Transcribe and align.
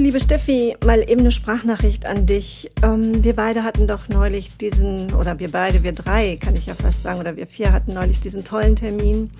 liebe 0.00 0.20
Steffi, 0.20 0.76
mal 0.84 1.02
eben 1.02 1.20
eine 1.20 1.30
Sprachnachricht 1.30 2.06
an 2.06 2.24
dich. 2.24 2.70
Ähm, 2.82 3.22
wir 3.22 3.36
beide 3.36 3.64
hatten 3.64 3.86
doch 3.86 4.08
neulich 4.08 4.56
diesen, 4.56 5.12
oder 5.14 5.38
wir 5.38 5.50
beide, 5.50 5.82
wir 5.82 5.92
drei, 5.92 6.36
kann 6.36 6.56
ich 6.56 6.66
ja 6.66 6.74
fast 6.74 7.02
sagen, 7.02 7.20
oder 7.20 7.36
wir 7.36 7.46
vier 7.46 7.72
hatten 7.72 7.94
neulich 7.94 8.20
diesen 8.20 8.42
tollen 8.42 8.76
Termin 8.76 9.30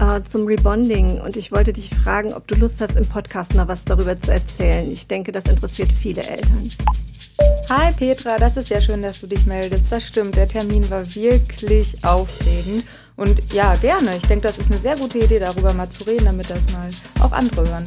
äh, 0.00 0.22
zum 0.22 0.46
Rebonding. 0.46 1.20
Und 1.20 1.36
ich 1.36 1.52
wollte 1.52 1.72
dich 1.72 1.90
fragen, 1.90 2.32
ob 2.32 2.46
du 2.46 2.54
Lust 2.54 2.80
hast, 2.80 2.96
im 2.96 3.06
Podcast 3.06 3.54
mal 3.54 3.68
was 3.68 3.84
darüber 3.84 4.16
zu 4.16 4.32
erzählen. 4.32 4.90
Ich 4.90 5.06
denke, 5.06 5.32
das 5.32 5.44
interessiert 5.44 5.92
viele 5.92 6.22
Eltern. 6.22 6.70
Hi 7.68 7.92
Petra, 7.92 8.38
das 8.38 8.56
ist 8.56 8.70
ja 8.70 8.80
schön, 8.80 9.02
dass 9.02 9.20
du 9.20 9.26
dich 9.26 9.44
meldest. 9.44 9.86
Das 9.90 10.06
stimmt, 10.06 10.36
der 10.36 10.48
Termin 10.48 10.88
war 10.90 11.04
wirklich 11.14 12.02
aufregend. 12.04 12.84
Und 13.16 13.52
ja, 13.52 13.74
gerne. 13.76 14.16
Ich 14.16 14.26
denke, 14.26 14.48
das 14.48 14.58
ist 14.58 14.70
eine 14.70 14.80
sehr 14.80 14.96
gute 14.96 15.18
Idee, 15.18 15.38
darüber 15.38 15.74
mal 15.74 15.90
zu 15.90 16.04
reden, 16.04 16.24
damit 16.24 16.48
das 16.48 16.64
mal 16.72 16.88
auch 17.20 17.32
andere 17.32 17.68
hören. 17.68 17.86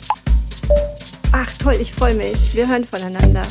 Ach 1.35 1.51
toll, 1.57 1.77
ich 1.81 1.91
freue 1.91 2.13
mich. 2.13 2.55
Wir 2.55 2.67
hören 2.67 2.85
voneinander. 2.85 3.41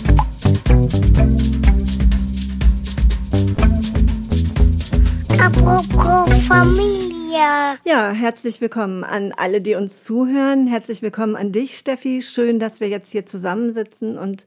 Apropos 5.41 6.39
Familie. 6.47 7.79
Ja, 7.85 8.13
herzlich 8.13 8.61
willkommen 8.61 9.03
an 9.03 9.33
alle, 9.37 9.61
die 9.61 9.75
uns 9.75 10.05
zuhören. 10.05 10.69
Herzlich 10.69 11.03
willkommen 11.03 11.35
an 11.35 11.51
dich, 11.51 11.77
Steffi. 11.77 12.23
Schön, 12.23 12.61
dass 12.61 12.79
wir 12.79 12.89
jetzt 12.89 13.11
hier 13.11 13.27
zusammensitzen 13.27 14.17
und 14.17 14.47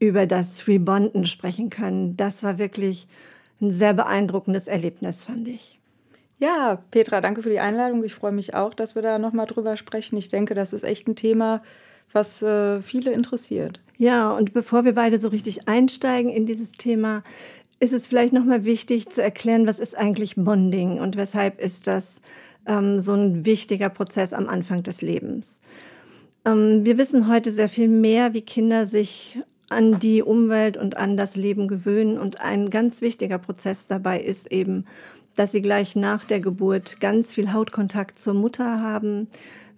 über 0.00 0.26
das 0.26 0.66
Rebonden 0.66 1.24
sprechen 1.24 1.70
können. 1.70 2.16
Das 2.16 2.42
war 2.42 2.58
wirklich 2.58 3.06
ein 3.60 3.72
sehr 3.72 3.94
beeindruckendes 3.94 4.66
Erlebnis, 4.66 5.22
fand 5.22 5.46
ich. 5.46 5.78
Ja, 6.40 6.82
Petra, 6.90 7.20
danke 7.20 7.44
für 7.44 7.50
die 7.50 7.60
Einladung. 7.60 8.02
Ich 8.02 8.14
freue 8.14 8.32
mich 8.32 8.54
auch, 8.54 8.74
dass 8.74 8.96
wir 8.96 9.02
da 9.02 9.20
nochmal 9.20 9.46
drüber 9.46 9.76
sprechen. 9.76 10.16
Ich 10.16 10.26
denke, 10.26 10.54
das 10.54 10.72
ist 10.72 10.82
echt 10.82 11.06
ein 11.06 11.14
Thema, 11.14 11.62
was 12.12 12.42
äh, 12.42 12.82
viele 12.82 13.12
interessiert. 13.12 13.80
Ja, 13.96 14.32
und 14.32 14.52
bevor 14.52 14.84
wir 14.84 14.94
beide 14.94 15.18
so 15.18 15.28
richtig 15.28 15.68
einsteigen 15.68 16.30
in 16.30 16.46
dieses 16.46 16.72
Thema, 16.72 17.22
ist 17.78 17.92
es 17.92 18.06
vielleicht 18.06 18.32
nochmal 18.32 18.64
wichtig 18.64 19.08
zu 19.10 19.22
erklären, 19.22 19.66
was 19.66 19.78
ist 19.78 19.96
eigentlich 19.96 20.34
Bonding 20.36 21.00
und 21.00 21.16
weshalb 21.16 21.60
ist 21.60 21.86
das 21.86 22.20
ähm, 22.66 23.00
so 23.00 23.12
ein 23.12 23.44
wichtiger 23.44 23.88
Prozess 23.88 24.32
am 24.32 24.48
Anfang 24.48 24.82
des 24.82 25.02
Lebens. 25.02 25.60
Ähm, 26.44 26.84
wir 26.84 26.98
wissen 26.98 27.28
heute 27.28 27.52
sehr 27.52 27.68
viel 27.68 27.88
mehr, 27.88 28.34
wie 28.34 28.42
Kinder 28.42 28.86
sich 28.86 29.38
an 29.68 29.98
die 29.98 30.22
Umwelt 30.22 30.76
und 30.76 30.96
an 30.96 31.16
das 31.16 31.36
Leben 31.36 31.66
gewöhnen. 31.66 32.18
Und 32.18 32.40
ein 32.40 32.70
ganz 32.70 33.00
wichtiger 33.00 33.38
Prozess 33.38 33.86
dabei 33.86 34.20
ist 34.20 34.52
eben, 34.52 34.84
dass 35.34 35.52
sie 35.52 35.62
gleich 35.62 35.96
nach 35.96 36.24
der 36.24 36.40
Geburt 36.40 37.00
ganz 37.00 37.32
viel 37.32 37.52
Hautkontakt 37.52 38.18
zur 38.18 38.34
Mutter 38.34 38.80
haben, 38.80 39.28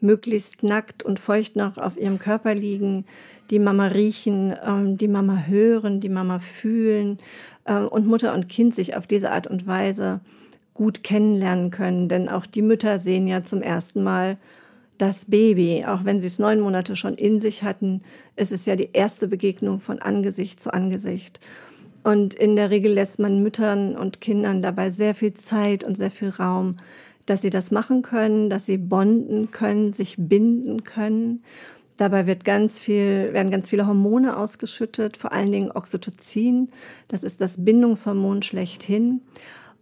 möglichst 0.04 0.62
nackt 0.62 1.02
und 1.02 1.18
feucht 1.18 1.56
noch 1.56 1.78
auf 1.78 1.96
ihrem 1.96 2.20
Körper 2.20 2.54
liegen, 2.54 3.04
die 3.50 3.58
Mama 3.58 3.88
riechen, 3.88 4.54
ähm, 4.64 4.96
die 4.96 5.08
Mama 5.08 5.44
hören, 5.46 6.00
die 6.00 6.08
Mama 6.08 6.38
fühlen 6.38 7.18
äh, 7.64 7.78
und 7.78 8.06
Mutter 8.06 8.34
und 8.34 8.48
Kind 8.48 8.74
sich 8.74 8.96
auf 8.96 9.06
diese 9.06 9.32
Art 9.32 9.48
und 9.48 9.66
Weise 9.66 10.20
gut 10.74 11.02
kennenlernen 11.02 11.70
können. 11.70 12.08
Denn 12.08 12.28
auch 12.28 12.46
die 12.46 12.62
Mütter 12.62 13.00
sehen 13.00 13.26
ja 13.26 13.42
zum 13.42 13.62
ersten 13.62 14.02
Mal 14.02 14.36
das 14.98 15.24
Baby, 15.24 15.84
auch 15.86 16.04
wenn 16.04 16.20
sie 16.20 16.28
es 16.28 16.38
neun 16.38 16.60
Monate 16.60 16.94
schon 16.94 17.14
in 17.14 17.40
sich 17.40 17.64
hatten, 17.64 18.02
ist 18.36 18.52
es 18.52 18.64
ja 18.66 18.76
die 18.76 18.90
erste 18.92 19.26
Begegnung 19.26 19.80
von 19.80 19.98
Angesicht 19.98 20.60
zu 20.60 20.72
Angesicht. 20.72 21.40
Und 22.04 22.34
in 22.34 22.54
der 22.54 22.70
Regel 22.70 22.92
lässt 22.92 23.18
man 23.18 23.42
Müttern 23.42 23.96
und 23.96 24.20
Kindern 24.20 24.60
dabei 24.60 24.90
sehr 24.90 25.14
viel 25.14 25.34
Zeit 25.34 25.84
und 25.84 25.96
sehr 25.96 26.10
viel 26.10 26.28
Raum, 26.28 26.76
dass 27.26 27.42
sie 27.42 27.50
das 27.50 27.70
machen 27.70 28.02
können, 28.02 28.50
dass 28.50 28.66
sie 28.66 28.78
bonden 28.78 29.50
können, 29.50 29.92
sich 29.92 30.16
binden 30.18 30.84
können. 30.84 31.42
Dabei 31.96 32.26
wird 32.26 32.44
ganz 32.44 32.78
viel, 32.78 33.32
werden 33.32 33.50
ganz 33.50 33.70
viele 33.70 33.86
Hormone 33.86 34.36
ausgeschüttet, 34.36 35.16
vor 35.16 35.32
allen 35.32 35.52
Dingen 35.52 35.70
Oxytocin. 35.70 36.68
Das 37.08 37.22
ist 37.22 37.40
das 37.40 37.64
Bindungshormon 37.64 38.42
schlechthin 38.42 39.20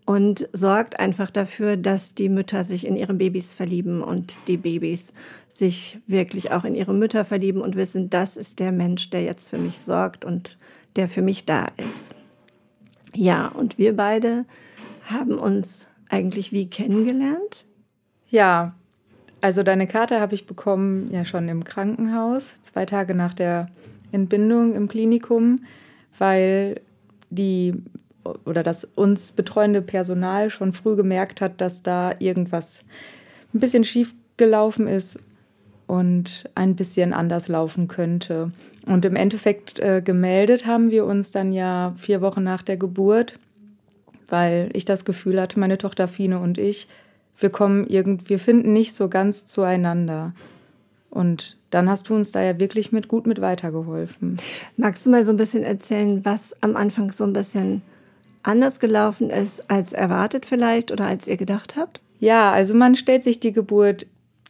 und 0.05 0.49
sorgt 0.53 0.99
einfach 1.01 1.31
dafür, 1.31 1.77
dass 1.77 2.15
die 2.15 2.29
Mütter 2.29 2.65
sich 2.65 2.87
in 2.87 2.97
ihre 2.97 3.15
Babys 3.15 3.55
verlieben 3.55 4.03
und 4.03 4.37
die 4.49 4.57
Babys 4.57 5.13
sich 5.53 5.99
wirklich 6.07 6.51
auch 6.51 6.65
in 6.65 6.75
ihre 6.75 6.95
Mütter 6.95 7.25
verlieben 7.25 7.61
und 7.61 7.77
wissen, 7.77 8.11
das 8.11 8.37
ist 8.37 8.59
der 8.59 8.73
Mensch, 8.73 9.11
der 9.11 9.23
jetzt 9.23 9.49
für 9.49 9.59
mich 9.59 9.79
sorgt 9.79 10.25
und 10.25 10.59
der 10.97 11.09
für 11.09 11.23
mich 11.23 11.45
da 11.45 11.67
ist. 11.77 12.15
Ja, 13.15 13.49
und 13.49 13.79
wir 13.79 13.95
beide 13.95 14.47
haben 15.05 15.39
uns 15.39 15.87
eigentlich 16.13 16.53
wie 16.53 16.69
kennengelernt? 16.69 17.65
Ja, 18.29 18.75
also 19.41 19.63
deine 19.63 19.87
Karte 19.87 20.21
habe 20.21 20.35
ich 20.35 20.47
bekommen 20.47 21.11
ja 21.11 21.25
schon 21.25 21.49
im 21.49 21.65
Krankenhaus, 21.65 22.63
zwei 22.63 22.87
Tage 22.87 23.15
nach 23.15 23.35
der 23.35 23.69
Entbindung 24.13 24.75
im 24.75 24.89
Klinikum, 24.89 25.65
weil 26.19 26.81
die 27.31 27.75
oder 28.45 28.63
das 28.63 28.85
uns 28.85 29.33
betreuende 29.33 29.83
Personal 29.83 30.51
schon 30.51 30.73
früh 30.73 30.95
gemerkt 30.95 31.41
hat, 31.41 31.61
dass 31.61 31.83
da 31.83 32.15
irgendwas 32.21 32.85
ein 33.53 33.59
bisschen 33.59 33.83
schief 33.83 34.15
gelaufen 34.37 34.87
ist 34.87 35.19
und 35.89 36.49
ein 36.55 36.77
bisschen 36.77 37.13
anders 37.15 37.49
laufen 37.49 37.89
könnte. 37.89 38.53
Und 38.87 39.05
im 39.05 39.17
Endeffekt 39.17 39.81
äh, 39.81 40.03
gemeldet 40.05 40.67
haben 40.67 40.91
wir 40.91 41.05
uns 41.05 41.33
dann 41.33 41.53
ja 41.53 41.95
vier 41.99 42.21
Wochen 42.21 42.43
nach 42.43 42.63
der 42.63 42.77
Geburt, 42.77 43.39
weil 44.33 44.71
ich 44.73 44.87
das 44.87 45.05
Gefühl 45.05 45.39
hatte, 45.41 45.61
meine 45.61 45.77
Tochter 45.77 46.09
Fine 46.09 46.41
und 46.41 46.57
ich, 46.57 46.89
wir 47.39 47.51
kommen 47.51 47.87
irgend, 47.87 48.31
wir 48.31 48.39
finden 48.39 48.73
nicht 48.73 48.95
so 48.95 49.11
ganz 49.11 49.45
zueinander. 49.45 50.33
Und 51.11 51.59
dann 51.69 51.91
hast 51.91 52.09
du 52.09 52.15
uns 52.15 52.33
da 52.33 52.43
ja 52.43 52.59
wirklich 52.59 52.93
mit 52.93 53.09
gut 53.09 53.27
mit 53.27 53.43
weitergeholfen. 53.43 54.39
Magst 54.79 55.05
du 55.05 55.11
mal 55.11 55.27
so 55.27 55.33
ein 55.33 55.37
bisschen 55.37 55.63
erzählen, 55.63 56.25
was 56.25 56.55
am 56.63 56.77
Anfang 56.77 57.13
so 57.13 57.25
ein 57.25 57.35
bisschen 57.35 57.83
anders 58.43 58.81
gelaufen 58.81 59.29
ist 59.29 59.71
als 59.71 59.93
erwartet 59.93 60.47
vielleicht 60.47 60.91
oder 60.91 61.05
als 61.05 61.29
ihr 61.29 61.37
gedacht 61.37 61.77
habt? 61.77 62.01
Ja, 62.19 62.53
also 62.53 62.73
man 62.73 62.95
stellt 62.95 63.25
sich 63.25 63.39
die 63.39 63.53
Geburt 63.53 64.07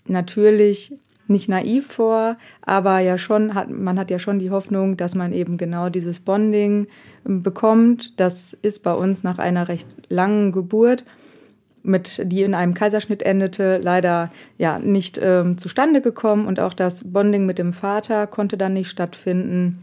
natürlich 0.07 0.95
nicht 1.33 1.49
naiv 1.49 1.87
vor, 1.87 2.37
aber 2.61 3.01
ja 3.01 3.19
schon 3.19 3.55
hat 3.55 3.71
man 3.71 3.99
hat 3.99 4.11
ja 4.11 4.19
schon 4.19 4.39
die 4.39 4.51
Hoffnung, 4.51 4.97
dass 4.97 5.15
man 5.15 5.33
eben 5.33 5.57
genau 5.57 5.89
dieses 5.89 6.21
Bonding 6.21 6.87
ähm, 7.27 7.43
bekommt. 7.43 8.21
Das 8.21 8.53
ist 8.53 8.83
bei 8.83 8.93
uns 8.93 9.23
nach 9.23 9.39
einer 9.39 9.69
recht 9.69 9.89
langen 10.09 10.53
Geburt 10.53 11.05
mit 11.85 12.23
die 12.27 12.43
in 12.43 12.55
einem 12.55 12.75
Kaiserschnitt 12.75 13.23
endete, 13.23 13.79
leider 13.79 14.31
ja 14.57 14.79
nicht 14.79 15.19
ähm, 15.21 15.59
zustande 15.59 16.01
gekommen 16.01 16.47
und 16.47 16.61
auch 16.61 16.75
das 16.75 17.03
Bonding 17.05 17.45
mit 17.45 17.59
dem 17.59 17.73
Vater 17.73 18.29
konnte 18.29 18.57
dann 18.57 18.75
nicht 18.75 18.89
stattfinden 18.89 19.83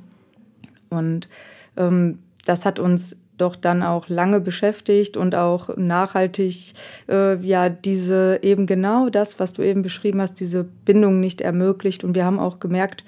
und 0.89 1.27
ähm, 1.75 2.19
das 2.45 2.65
hat 2.65 2.79
uns 2.79 3.15
doch 3.41 3.55
dann 3.55 3.83
auch 3.83 4.09
lange 4.09 4.39
beschäftigt 4.39 5.17
und 5.17 5.35
auch 5.35 5.75
nachhaltig 5.77 6.73
äh, 7.07 7.37
ja 7.45 7.69
diese 7.69 8.39
eben 8.41 8.65
genau 8.65 9.09
das, 9.09 9.39
was 9.39 9.53
du 9.53 9.61
eben 9.61 9.81
beschrieben 9.81 10.21
hast, 10.21 10.39
diese 10.39 10.63
Bindung 10.63 11.19
nicht 11.19 11.41
ermöglicht. 11.41 12.03
Und 12.03 12.15
wir 12.15 12.25
haben 12.25 12.39
auch 12.39 12.59
gemerkt, 12.59 13.03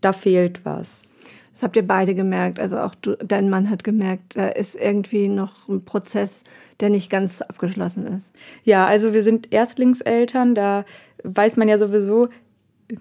da 0.00 0.12
fehlt 0.12 0.64
was. 0.64 1.10
Das 1.52 1.62
habt 1.62 1.76
ihr 1.76 1.86
beide 1.86 2.14
gemerkt. 2.14 2.58
Also 2.58 2.78
auch 2.78 2.94
du, 2.94 3.16
dein 3.16 3.50
Mann 3.50 3.68
hat 3.70 3.84
gemerkt, 3.84 4.36
da 4.36 4.48
ist 4.48 4.74
irgendwie 4.74 5.28
noch 5.28 5.68
ein 5.68 5.84
Prozess, 5.84 6.44
der 6.80 6.90
nicht 6.90 7.10
ganz 7.10 7.42
abgeschlossen 7.42 8.06
ist. 8.06 8.32
Ja, 8.64 8.86
also 8.86 9.12
wir 9.14 9.22
sind 9.22 9.52
Erstlingseltern, 9.52 10.54
da 10.54 10.84
weiß 11.24 11.56
man 11.56 11.68
ja 11.68 11.78
sowieso, 11.78 12.28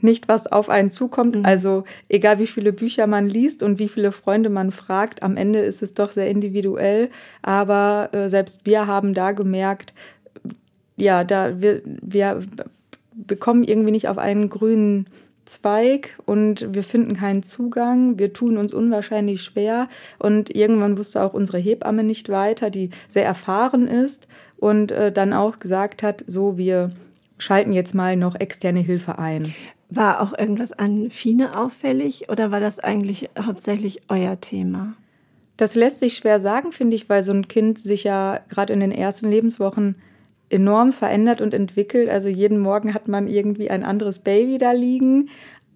nicht, 0.02 0.28
was 0.28 0.48
auf 0.48 0.70
einen 0.70 0.90
zukommt. 0.90 1.36
Mhm. 1.36 1.46
Also 1.46 1.84
egal 2.10 2.40
wie 2.40 2.48
viele 2.48 2.74
Bücher 2.74 3.08
man 3.08 3.28
liest 3.28 3.64
und 3.64 3.80
wie 3.80 3.90
viele 3.90 4.12
Freunde 4.12 4.50
man 4.50 4.72
fragt, 4.72 5.24
am 5.24 5.38
Ende 5.38 5.60
ist 5.60 5.82
es 5.82 5.94
doch 5.94 6.12
sehr 6.12 6.30
individuell. 6.30 7.10
Aber 7.42 8.10
äh, 8.14 8.30
selbst 8.30 8.66
wir 8.66 8.88
haben 8.88 9.14
da 9.14 9.32
gemerkt, 9.32 9.94
ja, 10.96 11.24
da 11.24 11.62
wir, 11.62 11.82
wir 11.86 12.42
bekommen 13.14 13.64
irgendwie 13.64 13.92
nicht 13.92 14.08
auf 14.08 14.18
einen 14.18 14.50
grünen 14.50 15.08
Zweig 15.46 16.18
und 16.26 16.74
wir 16.74 16.84
finden 16.84 17.16
keinen 17.16 17.44
Zugang. 17.44 18.18
Wir 18.18 18.32
tun 18.32 18.58
uns 18.58 18.74
unwahrscheinlich 18.74 19.42
schwer. 19.42 19.90
Und 20.18 20.56
irgendwann 20.56 20.98
wusste 20.98 21.22
auch 21.22 21.34
unsere 21.34 21.58
Hebamme 21.58 22.04
nicht 22.04 22.30
weiter, 22.30 22.70
die 22.70 22.90
sehr 23.10 23.26
erfahren 23.26 23.88
ist 23.88 24.28
und 24.58 24.92
äh, 24.92 25.12
dann 25.12 25.34
auch 25.34 25.60
gesagt 25.60 26.04
hat, 26.04 26.24
so 26.28 26.58
wir 26.58 26.92
schalten 27.42 27.74
jetzt 27.74 27.96
mal 27.96 28.16
noch 28.16 28.36
externe 28.40 28.80
Hilfe 28.82 29.18
ein. 29.18 29.54
War 29.90 30.22
auch 30.22 30.38
irgendwas 30.38 30.72
an 30.72 31.10
Fine 31.10 31.58
auffällig 31.58 32.30
oder 32.30 32.52
war 32.52 32.60
das 32.60 32.80
eigentlich 32.80 33.30
hauptsächlich 33.38 34.02
euer 34.10 34.40
Thema? 34.40 34.94
Das 35.58 35.76
lässt 35.76 36.00
sich 36.00 36.16
schwer 36.16 36.40
sagen, 36.40 36.72
finde 36.72 36.96
ich, 36.96 37.10
weil 37.10 37.24
so 37.24 37.34
ein 37.34 37.48
Kind 37.48 37.78
sich 37.80 38.04
ja 38.04 38.40
gerade 38.50 38.74
in 38.74 38.80
den 38.80 38.92
ersten 38.92 39.30
Lebenswochen 39.30 39.96
enorm 40.50 40.94
verändert 40.94 41.42
und 41.42 41.54
entwickelt. 41.54 42.10
Also 42.10 42.30
jeden 42.30 42.60
Morgen 42.60 42.94
hat 42.94 43.08
man 43.08 43.28
irgendwie 43.28 43.70
ein 43.70 43.84
anderes 43.84 44.20
Baby 44.20 44.58
da 44.58 44.72
liegen. 44.72 45.30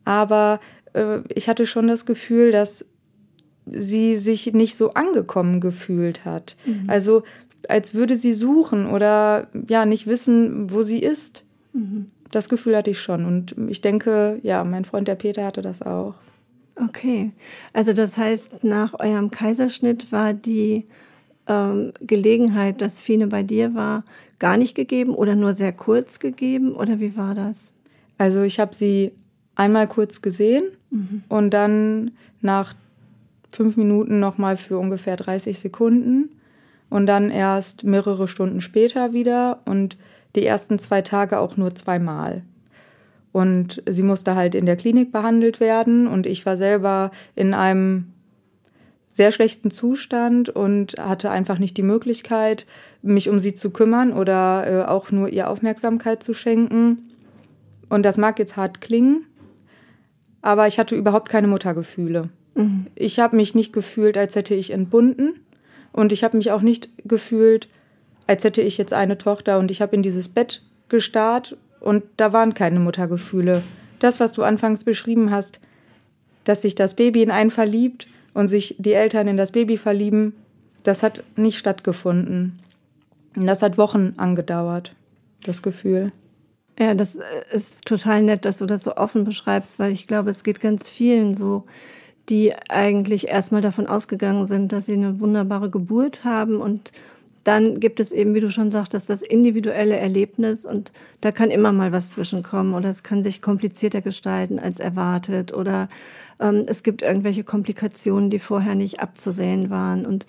Aber 0.03 0.59
äh, 0.94 1.19
ich 1.33 1.50
hatte 1.50 1.65
schon 1.65 1.88
das 1.88 2.06
Gefühl, 2.06 2.51
dass 2.51 2.85
sie 3.65 4.17
sich 4.17 4.53
nicht 4.53 4.75
so 4.75 4.94
angekommen 4.94 5.59
gefühlt 5.59 6.25
hat. 6.25 6.56
Mhm. 6.65 6.83
Also 6.88 7.23
als 7.67 7.95
würde 7.95 8.15
sie 8.15 8.33
suchen 8.33 8.88
oder 8.88 9.47
ja 9.67 9.85
nicht 9.85 10.06
wissen, 10.06 10.71
wo 10.71 10.83
sie 10.83 11.00
ist. 11.00 11.44
Das 12.31 12.50
Gefühl 12.50 12.75
hatte 12.75 12.92
ich 12.92 13.00
schon. 13.00 13.25
Und 13.25 13.56
ich 13.68 13.81
denke, 13.81 14.39
ja, 14.44 14.63
mein 14.63 14.86
Freund 14.86 15.07
der 15.07 15.16
Peter 15.16 15.45
hatte 15.45 15.62
das 15.62 15.81
auch. 15.81 16.16
Okay, 16.77 17.31
also 17.72 17.94
das 17.94 18.18
heißt, 18.18 18.63
nach 18.63 19.00
eurem 19.00 19.31
Kaiserschnitt 19.31 20.12
war 20.12 20.33
die 20.33 20.86
ähm, 21.48 21.94
Gelegenheit, 22.01 22.81
dass 22.81 23.00
Fine 23.00 23.27
bei 23.27 23.44
dir 23.44 23.75
war, 23.75 24.04
gar 24.39 24.57
nicht 24.57 24.75
gegeben 24.75 25.12
oder 25.12 25.36
nur 25.36 25.54
sehr 25.54 25.72
kurz 25.72 26.19
gegeben 26.19 26.74
oder 26.74 27.00
wie 27.00 27.16
war 27.16 27.33
das? 27.33 27.74
Also 28.18 28.42
ich 28.42 28.60
habe 28.60 28.75
sie 28.75 29.13
einmal 29.56 29.88
kurz 29.88 30.22
gesehen 30.22 30.66
mhm. 30.89 31.24
und 31.30 31.51
dann 31.51 32.12
nach 32.42 32.74
fünf 33.50 33.77
Minuten 33.77 34.19
nochmal 34.19 34.57
für 34.57 34.77
ungefähr 34.77 35.16
30 35.16 35.57
Sekunden 35.57 36.30
und 36.89 37.06
dann 37.06 37.31
erst 37.31 37.86
mehrere 37.86 38.27
Stunden 38.27 38.60
später 38.60 39.13
wieder 39.13 39.62
und 39.66 39.98
die 40.36 40.46
ersten 40.46 40.80
zwei 40.80 41.02
Tage 41.02 41.40
auch 41.40 41.58
nur 41.58 41.76
zweimal. 41.76 42.44
Und 43.32 43.84
sie 43.88 44.04
musste 44.04 44.36
halt 44.36 44.56
in 44.56 44.66
der 44.66 44.78
Klinik 44.78 45.12
behandelt 45.12 45.60
werden 45.60 46.08
und 46.08 46.26
ich 46.26 46.46
war 46.46 46.56
selber 46.56 47.12
in 47.36 47.54
einem 47.54 48.14
sehr 49.12 49.32
schlechten 49.32 49.72
Zustand 49.72 50.50
und 50.50 50.96
hatte 51.00 51.32
einfach 51.32 51.58
nicht 51.58 51.78
die 51.78 51.84
Möglichkeit, 51.84 52.66
mich 53.02 53.30
um 53.30 53.40
sie 53.40 53.54
zu 53.54 53.70
kümmern 53.70 54.12
oder 54.12 54.66
äh, 54.68 54.86
auch 54.86 55.12
nur 55.12 55.30
ihr 55.30 55.50
Aufmerksamkeit 55.50 56.22
zu 56.22 56.34
schenken. 56.34 57.12
Und 57.88 58.04
das 58.04 58.18
mag 58.18 58.40
jetzt 58.40 58.58
hart 58.58 58.82
klingen, 58.82 59.26
aber 60.42 60.68
ich 60.68 60.80
hatte 60.80 60.96
überhaupt 60.96 61.30
keine 61.30 61.48
Muttergefühle. 61.48 62.30
Mhm. 62.56 62.88
Ich 62.96 63.20
habe 63.20 63.36
mich 63.36 63.56
nicht 63.56 63.72
gefühlt, 63.72 64.18
als 64.18 64.36
hätte 64.36 64.54
ich 64.54 64.72
entbunden 64.72 65.40
und 65.94 66.12
ich 66.12 66.26
habe 66.26 66.36
mich 66.36 66.52
auch 66.52 66.62
nicht 66.62 66.90
gefühlt, 67.06 67.70
als 68.27 68.44
hätte 68.44 68.62
ich 68.62 68.77
jetzt 68.77 68.94
eine 68.94 69.18
Tochter 69.18 69.60
und 69.60 69.72
ich 69.72 69.81
habe 69.81 69.95
in 69.95 70.04
dieses 70.04 70.30
Bett 70.30 70.62
gestarrt 70.89 71.57
und 71.80 72.04
da 72.18 72.33
waren 72.33 72.54
keine 72.54 72.80
Muttergefühle. 72.80 73.63
Das, 74.00 74.19
was 74.19 74.33
du 74.33 74.44
anfangs 74.44 74.83
beschrieben 74.83 75.31
hast, 75.31 75.60
dass 76.44 76.62
sich 76.62 76.75
das 76.75 76.95
Baby 76.95 77.24
in 77.24 77.31
einen 77.31 77.51
verliebt 77.51 78.07
und 78.33 78.48
sich 78.48 78.75
die 78.77 78.94
Eltern 78.94 79.27
in 79.27 79.38
das 79.38 79.51
Baby 79.51 79.77
verlieben, 79.77 80.33
das 80.83 81.04
hat 81.04 81.24
nicht 81.36 81.57
stattgefunden. 81.57 82.60
Und 83.36 83.45
das 83.48 83.62
hat 83.62 83.77
Wochen 83.77 84.13
angedauert, 84.18 84.94
das 85.44 85.62
Gefühl. 85.62 86.12
Ja, 86.80 86.94
das 86.94 87.18
ist 87.51 87.86
total 87.86 88.22
nett, 88.22 88.45
dass 88.45 88.57
du 88.57 88.66
das 88.66 88.83
so 88.83 88.95
offen 88.95 89.24
beschreibst, 89.24 89.80
weil 89.80 89.92
ich 89.92 90.07
glaube, 90.07 90.30
es 90.30 90.44
geht 90.44 90.60
ganz 90.60 90.89
vielen 90.89 91.36
so, 91.36 91.63
die 92.30 92.54
eigentlich 92.69 93.30
erstmal 93.30 93.62
davon 93.62 93.88
ausgegangen 93.88 94.48
sind, 94.48 94.72
dass 94.72 94.88
sie 94.88 94.94
eine 94.94 95.19
wunderbare 95.19 95.69
Geburt 95.69 96.24
haben 96.24 96.60
und 96.60 96.92
dann 97.45 97.80
gibt 97.80 98.00
es 98.00 98.12
eben, 98.12 98.33
wie 98.33 98.39
du 98.39 98.50
schon 98.50 98.71
sagtest, 98.71 99.07
das 99.07 99.21
individuelle 99.21 99.95
Erlebnis 99.95 100.65
und 100.65 100.92
da 101.21 101.31
kann 101.31 101.51
immer 101.51 101.71
mal 101.71 101.92
was 101.92 102.09
zwischenkommen 102.09 102.74
oder 102.74 102.89
es 102.89 103.03
kann 103.03 103.21
sich 103.21 103.39
komplizierter 103.39 104.01
gestalten 104.01 104.57
als 104.57 104.80
erwartet 104.80 105.53
oder 105.53 105.88
ähm, 106.39 106.63
es 106.65 106.81
gibt 106.81 107.03
irgendwelche 107.03 107.44
Komplikationen, 107.44 108.31
die 108.31 108.39
vorher 108.39 108.74
nicht 108.74 109.00
abzusehen 109.00 109.69
waren. 109.69 110.07
Und 110.07 110.25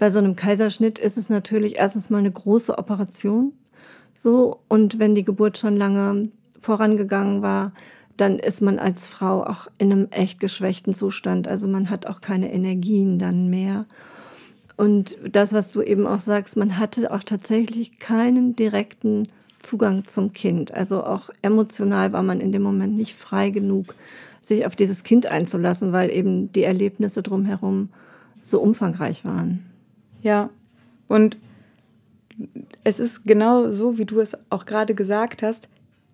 bei 0.00 0.10
so 0.10 0.18
einem 0.18 0.34
Kaiserschnitt 0.34 0.98
ist 0.98 1.16
es 1.16 1.28
natürlich 1.28 1.76
erstens 1.76 2.10
mal 2.10 2.18
eine 2.18 2.32
große 2.32 2.76
Operation. 2.76 3.52
So, 4.18 4.58
und 4.66 4.98
wenn 4.98 5.14
die 5.14 5.24
Geburt 5.24 5.58
schon 5.58 5.76
lange 5.76 6.30
vorangegangen 6.60 7.42
war, 7.42 7.72
dann 8.16 8.40
ist 8.40 8.60
man 8.60 8.80
als 8.80 9.06
Frau 9.06 9.44
auch 9.44 9.68
in 9.78 9.92
einem 9.92 10.08
echt 10.10 10.40
geschwächten 10.40 10.94
Zustand. 10.94 11.46
Also 11.46 11.68
man 11.68 11.90
hat 11.90 12.06
auch 12.06 12.20
keine 12.20 12.52
Energien 12.52 13.20
dann 13.20 13.50
mehr. 13.50 13.86
Und 14.76 15.16
das, 15.30 15.52
was 15.52 15.72
du 15.72 15.82
eben 15.82 16.06
auch 16.06 16.20
sagst, 16.20 16.56
man 16.56 16.78
hatte 16.78 17.10
auch 17.10 17.22
tatsächlich 17.22 17.98
keinen 17.98 18.54
direkten 18.56 19.24
Zugang 19.58 20.04
zum 20.06 20.32
Kind. 20.32 20.72
Also 20.74 21.02
auch 21.02 21.30
emotional 21.42 22.12
war 22.12 22.22
man 22.22 22.40
in 22.40 22.52
dem 22.52 22.62
Moment 22.62 22.94
nicht 22.94 23.14
frei 23.14 23.50
genug, 23.50 23.94
sich 24.42 24.66
auf 24.66 24.76
dieses 24.76 25.02
Kind 25.02 25.26
einzulassen, 25.26 25.92
weil 25.92 26.10
eben 26.10 26.52
die 26.52 26.62
Erlebnisse 26.62 27.22
drumherum 27.22 27.88
so 28.42 28.60
umfangreich 28.60 29.24
waren. 29.24 29.64
Ja, 30.22 30.50
und 31.08 31.38
es 32.84 32.98
ist 32.98 33.24
genau 33.24 33.72
so, 33.72 33.96
wie 33.96 34.04
du 34.04 34.20
es 34.20 34.36
auch 34.50 34.66
gerade 34.66 34.94
gesagt 34.94 35.42
hast. 35.42 35.68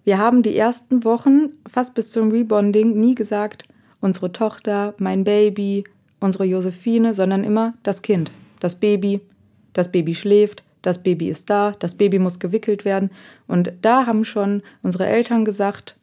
Wir 0.04 0.18
haben 0.18 0.42
die 0.42 0.56
ersten 0.56 1.04
Wochen 1.04 1.50
fast 1.68 1.94
bis 1.94 2.12
zum 2.12 2.30
Rebonding 2.30 2.98
nie 2.98 3.14
gesagt, 3.14 3.64
unsere 4.00 4.32
Tochter, 4.32 4.94
mein 4.98 5.24
Baby, 5.24 5.84
unsere 6.20 6.44
Josephine, 6.44 7.12
sondern 7.12 7.44
immer 7.44 7.74
das 7.82 8.02
Kind 8.02 8.30
das 8.62 8.76
Baby, 8.76 9.20
das 9.72 9.90
Baby 9.90 10.14
schläft, 10.14 10.62
das 10.82 11.02
Baby 11.02 11.28
ist 11.28 11.50
da, 11.50 11.74
das 11.78 11.94
Baby 11.94 12.18
muss 12.18 12.38
gewickelt 12.38 12.84
werden. 12.84 13.10
Und 13.48 13.72
da 13.82 14.06
haben 14.06 14.24
schon 14.24 14.62
unsere 14.82 15.06
Eltern 15.06 15.44
gesagt 15.44 15.96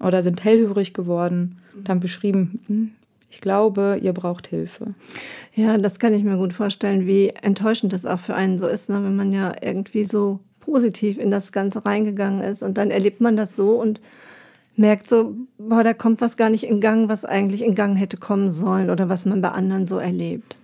oder 0.00 0.22
sind 0.22 0.42
hellhörig 0.42 0.94
geworden 0.94 1.58
und 1.76 1.88
haben 1.88 2.00
beschrieben, 2.00 2.60
hm, 2.66 2.90
ich 3.28 3.40
glaube, 3.40 3.98
ihr 4.00 4.14
braucht 4.14 4.46
Hilfe. 4.46 4.94
Ja, 5.54 5.76
das 5.76 5.98
kann 5.98 6.14
ich 6.14 6.24
mir 6.24 6.36
gut 6.38 6.54
vorstellen, 6.54 7.06
wie 7.06 7.30
enttäuschend 7.42 7.92
das 7.92 8.06
auch 8.06 8.20
für 8.20 8.34
einen 8.34 8.58
so 8.58 8.66
ist, 8.66 8.88
ne? 8.88 9.02
wenn 9.02 9.16
man 9.16 9.32
ja 9.32 9.52
irgendwie 9.60 10.04
so 10.04 10.40
positiv 10.60 11.18
in 11.18 11.30
das 11.30 11.52
Ganze 11.52 11.84
reingegangen 11.84 12.40
ist 12.40 12.62
und 12.62 12.78
dann 12.78 12.90
erlebt 12.90 13.20
man 13.20 13.36
das 13.36 13.56
so 13.56 13.72
und 13.72 14.00
merkt 14.74 15.06
so, 15.06 15.34
boah, 15.58 15.82
da 15.82 15.92
kommt 15.92 16.20
was 16.20 16.36
gar 16.36 16.50
nicht 16.50 16.64
in 16.64 16.80
Gang, 16.80 17.08
was 17.08 17.24
eigentlich 17.24 17.62
in 17.62 17.74
Gang 17.74 17.96
hätte 17.98 18.16
kommen 18.16 18.52
sollen 18.52 18.90
oder 18.90 19.08
was 19.08 19.26
man 19.26 19.42
bei 19.42 19.50
anderen 19.50 19.86
so 19.86 19.98
erlebt 19.98 20.56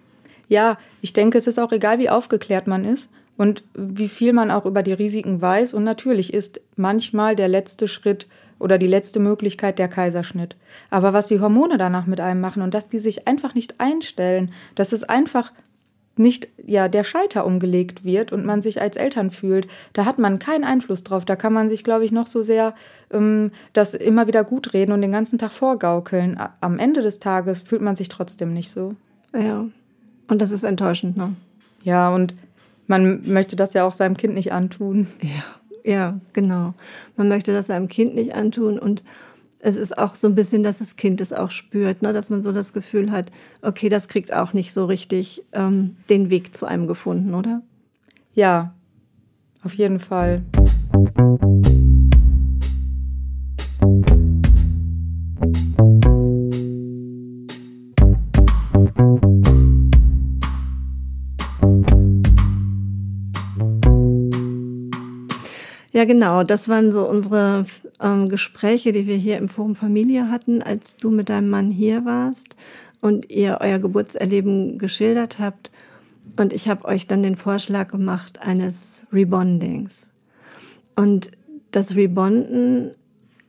ja, 0.48 0.78
ich 1.00 1.12
denke, 1.12 1.38
es 1.38 1.46
ist 1.46 1.58
auch 1.58 1.72
egal, 1.72 1.98
wie 1.98 2.10
aufgeklärt 2.10 2.66
man 2.66 2.84
ist 2.84 3.10
und 3.36 3.64
wie 3.74 4.08
viel 4.08 4.32
man 4.32 4.50
auch 4.50 4.66
über 4.66 4.82
die 4.82 4.92
Risiken 4.92 5.40
weiß. 5.40 5.74
Und 5.74 5.84
natürlich 5.84 6.32
ist 6.32 6.60
manchmal 6.76 7.36
der 7.36 7.48
letzte 7.48 7.88
Schritt 7.88 8.26
oder 8.58 8.78
die 8.78 8.86
letzte 8.86 9.18
Möglichkeit 9.18 9.78
der 9.78 9.88
Kaiserschnitt. 9.88 10.56
Aber 10.90 11.12
was 11.12 11.26
die 11.26 11.40
Hormone 11.40 11.78
danach 11.78 12.06
mit 12.06 12.20
einem 12.20 12.40
machen 12.40 12.62
und 12.62 12.74
dass 12.74 12.88
die 12.88 13.00
sich 13.00 13.26
einfach 13.26 13.54
nicht 13.54 13.80
einstellen, 13.80 14.52
dass 14.74 14.92
es 14.92 15.02
einfach 15.02 15.52
nicht 16.16 16.48
ja 16.64 16.88
der 16.88 17.04
Schalter 17.04 17.46
umgelegt 17.46 18.04
wird 18.04 18.32
und 18.32 18.44
man 18.44 18.62
sich 18.62 18.80
als 18.80 18.96
Eltern 18.96 19.30
fühlt, 19.30 19.66
da 19.94 20.04
hat 20.04 20.18
man 20.18 20.38
keinen 20.38 20.64
Einfluss 20.64 21.02
drauf. 21.02 21.24
Da 21.24 21.36
kann 21.36 21.52
man 21.52 21.70
sich, 21.70 21.84
glaube 21.84 22.04
ich, 22.04 22.12
noch 22.12 22.26
so 22.26 22.42
sehr 22.42 22.74
ähm, 23.10 23.50
das 23.72 23.94
immer 23.94 24.26
wieder 24.26 24.44
gut 24.44 24.74
reden 24.74 24.92
und 24.92 25.00
den 25.00 25.12
ganzen 25.12 25.38
Tag 25.38 25.52
vorgaukeln. 25.52 26.38
Am 26.60 26.78
Ende 26.78 27.02
des 27.02 27.18
Tages 27.18 27.62
fühlt 27.62 27.82
man 27.82 27.96
sich 27.96 28.08
trotzdem 28.08 28.52
nicht 28.52 28.70
so. 28.70 28.94
Ja, 29.34 29.66
und 30.28 30.42
das 30.42 30.50
ist 30.50 30.64
enttäuschend, 30.64 31.16
ne? 31.16 31.34
Ja, 31.82 32.14
und 32.14 32.34
man 32.86 33.22
möchte 33.30 33.56
das 33.56 33.72
ja 33.74 33.84
auch 33.84 33.92
seinem 33.92 34.16
Kind 34.16 34.34
nicht 34.34 34.52
antun. 34.52 35.06
Ja, 35.20 35.44
ja, 35.84 36.20
genau. 36.32 36.74
Man 37.16 37.28
möchte 37.28 37.52
das 37.52 37.66
seinem 37.66 37.88
Kind 37.88 38.14
nicht 38.14 38.34
antun 38.34 38.78
und 38.78 39.02
es 39.58 39.76
ist 39.76 39.96
auch 39.96 40.14
so 40.16 40.26
ein 40.26 40.34
bisschen, 40.34 40.62
dass 40.62 40.78
das 40.78 40.96
Kind 40.96 41.20
es 41.20 41.32
auch 41.32 41.50
spürt, 41.50 42.02
ne? 42.02 42.12
dass 42.12 42.30
man 42.30 42.42
so 42.42 42.52
das 42.52 42.72
Gefühl 42.72 43.12
hat, 43.12 43.31
okay, 43.62 43.88
das 43.88 44.08
kriegt 44.08 44.32
auch 44.32 44.52
nicht 44.52 44.72
so 44.72 44.86
richtig 44.86 45.44
ähm, 45.52 45.96
den 46.10 46.31
Weg 46.31 46.56
zu 46.56 46.67
einem 46.67 46.88
gefunden, 46.88 47.34
oder? 47.34 47.62
Ja, 48.34 48.74
auf 49.62 49.74
jeden 49.74 50.00
Fall. 50.00 50.43
Ja, 66.02 66.06
genau. 66.06 66.42
Das 66.42 66.68
waren 66.68 66.90
so 66.90 67.08
unsere 67.08 67.64
ähm, 68.00 68.28
Gespräche, 68.28 68.92
die 68.92 69.06
wir 69.06 69.14
hier 69.14 69.38
im 69.38 69.48
Forum 69.48 69.76
Familie 69.76 70.30
hatten, 70.32 70.60
als 70.60 70.96
du 70.96 71.12
mit 71.12 71.28
deinem 71.28 71.48
Mann 71.48 71.70
hier 71.70 72.04
warst 72.04 72.56
und 73.00 73.30
ihr 73.30 73.58
euer 73.60 73.78
Geburtserleben 73.78 74.78
geschildert 74.78 75.38
habt. 75.38 75.70
Und 76.36 76.52
ich 76.52 76.68
habe 76.68 76.86
euch 76.86 77.06
dann 77.06 77.22
den 77.22 77.36
Vorschlag 77.36 77.86
gemacht 77.86 78.40
eines 78.42 79.02
Rebondings. 79.12 80.10
Und 80.96 81.30
das 81.70 81.94
Rebonden 81.94 82.90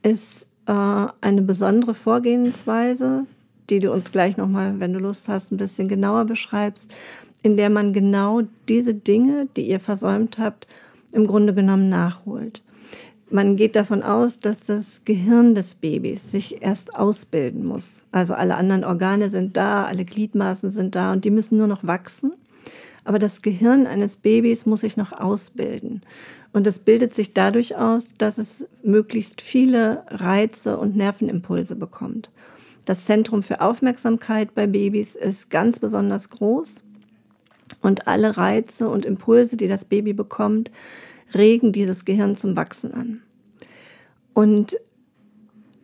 ist 0.03 0.45
äh, 0.67 1.07
eine 1.21 1.41
besondere 1.41 1.95
Vorgehensweise, 1.95 3.25
die 3.71 3.79
du 3.79 3.91
uns 3.91 4.11
gleich 4.11 4.37
nochmal, 4.37 4.79
wenn 4.79 4.93
du 4.93 4.99
Lust 4.99 5.27
hast, 5.27 5.51
ein 5.51 5.57
bisschen 5.57 5.87
genauer 5.87 6.25
beschreibst, 6.25 6.93
in 7.41 7.57
der 7.57 7.71
man 7.71 7.93
genau 7.93 8.43
diese 8.69 8.93
Dinge, 8.93 9.47
die 9.57 9.67
ihr 9.67 9.79
versäumt 9.79 10.37
habt, 10.37 10.67
im 11.13 11.27
Grunde 11.27 11.53
genommen 11.53 11.89
nachholt. 11.89 12.63
Man 13.29 13.55
geht 13.55 13.75
davon 13.75 14.03
aus, 14.03 14.39
dass 14.39 14.61
das 14.61 15.05
Gehirn 15.05 15.55
des 15.55 15.73
Babys 15.73 16.29
sich 16.29 16.61
erst 16.61 16.95
ausbilden 16.95 17.65
muss. 17.65 18.03
Also 18.11 18.35
alle 18.35 18.55
anderen 18.55 18.83
Organe 18.83 19.29
sind 19.31 19.57
da, 19.57 19.85
alle 19.85 20.05
Gliedmaßen 20.05 20.71
sind 20.71 20.93
da 20.93 21.11
und 21.13 21.25
die 21.25 21.31
müssen 21.31 21.57
nur 21.57 21.67
noch 21.67 21.83
wachsen. 21.83 22.33
Aber 23.05 23.19
das 23.19 23.41
Gehirn 23.41 23.87
eines 23.87 24.17
Babys 24.17 24.65
muss 24.65 24.81
sich 24.81 24.97
noch 24.97 25.11
ausbilden. 25.11 26.01
Und 26.53 26.67
es 26.67 26.77
bildet 26.77 27.15
sich 27.15 27.33
dadurch 27.33 27.75
aus, 27.75 28.13
dass 28.13 28.37
es 28.37 28.67
möglichst 28.83 29.41
viele 29.41 30.03
Reize 30.09 30.77
und 30.77 30.95
Nervenimpulse 30.95 31.75
bekommt. 31.75 32.29
Das 32.85 33.05
Zentrum 33.05 33.41
für 33.41 33.61
Aufmerksamkeit 33.61 34.53
bei 34.53 34.67
Babys 34.67 35.15
ist 35.15 35.49
ganz 35.49 35.79
besonders 35.79 36.29
groß. 36.29 36.82
Und 37.83 38.07
alle 38.07 38.37
Reize 38.37 38.89
und 38.89 39.05
Impulse, 39.05 39.55
die 39.57 39.67
das 39.67 39.85
Baby 39.85 40.13
bekommt, 40.13 40.71
regen 41.35 41.71
dieses 41.71 42.05
Gehirn 42.05 42.35
zum 42.35 42.55
Wachsen 42.55 42.91
an. 42.93 43.21
Und 44.33 44.77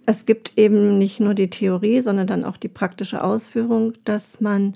es 0.08 0.26
gibt 0.26 0.58
eben 0.58 0.98
nicht 0.98 1.20
nur 1.20 1.36
die 1.36 1.52
Theorie, 1.52 2.02
sondern 2.02 2.26
dann 2.26 2.44
auch 2.44 2.58
die 2.58 2.68
praktische 2.68 3.24
Ausführung, 3.24 3.94
dass 4.06 4.42
man 4.42 4.74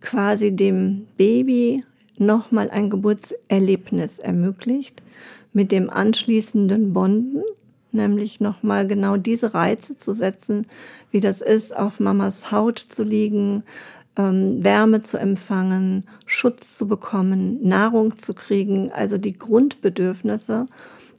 quasi 0.00 0.54
dem 0.54 1.08
Baby 1.16 1.82
nochmal 2.18 2.70
ein 2.70 2.90
Geburtserlebnis 2.90 4.20
ermöglicht 4.20 5.02
mit 5.52 5.72
dem 5.72 5.90
anschließenden 5.90 6.92
Bonden, 6.92 7.42
nämlich 7.90 8.40
nochmal 8.40 8.86
genau 8.86 9.16
diese 9.16 9.54
Reize 9.54 9.96
zu 9.96 10.12
setzen, 10.12 10.66
wie 11.10 11.20
das 11.20 11.40
ist, 11.40 11.76
auf 11.76 11.98
Mamas 11.98 12.52
Haut 12.52 12.78
zu 12.78 13.02
liegen, 13.02 13.64
ähm, 14.16 14.62
Wärme 14.64 15.02
zu 15.02 15.18
empfangen, 15.18 16.04
Schutz 16.26 16.76
zu 16.76 16.86
bekommen, 16.86 17.66
Nahrung 17.66 18.18
zu 18.18 18.34
kriegen, 18.34 18.90
also 18.92 19.18
die 19.18 19.38
Grundbedürfnisse 19.38 20.66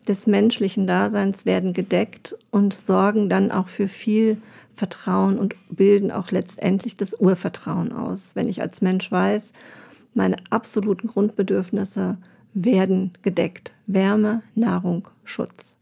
des 0.07 0.27
menschlichen 0.27 0.87
Daseins 0.87 1.45
werden 1.45 1.73
gedeckt 1.73 2.37
und 2.51 2.73
sorgen 2.73 3.29
dann 3.29 3.51
auch 3.51 3.67
für 3.67 3.87
viel 3.87 4.37
Vertrauen 4.75 5.37
und 5.37 5.55
bilden 5.69 6.11
auch 6.11 6.31
letztendlich 6.31 6.95
das 6.95 7.13
Urvertrauen 7.13 7.91
aus. 7.91 8.35
Wenn 8.35 8.47
ich 8.47 8.61
als 8.61 8.81
Mensch 8.81 9.11
weiß, 9.11 9.51
meine 10.13 10.37
absoluten 10.49 11.07
Grundbedürfnisse 11.07 12.17
werden 12.53 13.11
gedeckt. 13.21 13.73
Wärme, 13.85 14.41
Nahrung, 14.55 15.07
Schutz. 15.23 15.75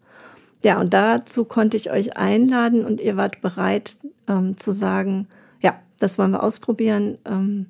Ja, 0.63 0.79
und 0.79 0.93
dazu 0.93 1.45
konnte 1.45 1.77
ich 1.77 1.91
euch 1.91 2.17
einladen 2.17 2.85
und 2.85 2.99
ihr 2.99 3.17
wart 3.17 3.41
bereit 3.41 3.97
ähm, 4.27 4.57
zu 4.57 4.71
sagen, 4.71 5.27
das 5.99 6.17
wollen 6.17 6.31
wir 6.31 6.43
ausprobieren. 6.43 7.17
Ähm, 7.25 7.67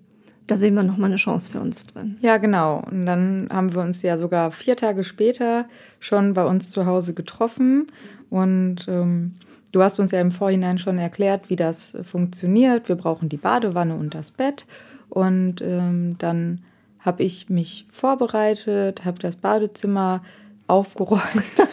da 0.47 0.57
sehen 0.57 0.75
wir 0.75 0.83
nochmal 0.83 1.09
eine 1.09 1.15
Chance 1.15 1.49
für 1.51 1.59
uns 1.59 1.87
drin. 1.87 2.17
Ja, 2.21 2.37
genau. 2.37 2.83
Und 2.89 3.05
dann 3.05 3.47
haben 3.51 3.73
wir 3.73 3.81
uns 3.81 4.01
ja 4.01 4.17
sogar 4.17 4.51
vier 4.51 4.75
Tage 4.75 5.03
später 5.03 5.65
schon 5.99 6.33
bei 6.33 6.45
uns 6.45 6.69
zu 6.69 6.85
Hause 6.85 7.13
getroffen. 7.13 7.87
Und 8.29 8.87
ähm, 8.87 9.33
du 9.71 9.81
hast 9.81 9.99
uns 9.99 10.11
ja 10.11 10.21
im 10.21 10.31
Vorhinein 10.31 10.77
schon 10.77 10.99
erklärt, 10.99 11.49
wie 11.49 11.55
das 11.55 11.97
funktioniert. 12.03 12.89
Wir 12.89 12.95
brauchen 12.95 13.29
die 13.29 13.37
Badewanne 13.37 13.95
und 13.95 14.13
das 14.13 14.31
Bett. 14.31 14.65
Und 15.09 15.61
ähm, 15.61 16.17
dann 16.19 16.61
habe 16.99 17.23
ich 17.23 17.49
mich 17.49 17.85
vorbereitet, 17.89 19.05
habe 19.05 19.19
das 19.19 19.35
Badezimmer 19.35 20.21
aufgeräumt. 20.67 21.21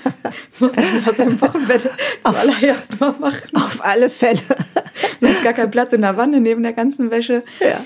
Das 0.48 0.60
muss 0.60 0.76
man 0.76 0.86
so 1.14 1.22
im 1.24 1.40
Wochenbett 1.40 1.90
zuallererst 2.22 2.98
mal 3.00 3.12
machen. 3.18 3.54
Auf 3.54 3.84
alle 3.84 4.08
Fälle. 4.08 4.40
Da 5.22 5.28
ist 5.28 5.44
gar 5.44 5.52
kein 5.52 5.70
Platz 5.70 5.92
in 5.92 6.02
der 6.02 6.16
Wanne 6.16 6.40
neben 6.40 6.62
der 6.62 6.72
ganzen 6.72 7.10
Wäsche. 7.10 7.44
Ja. 7.60 7.80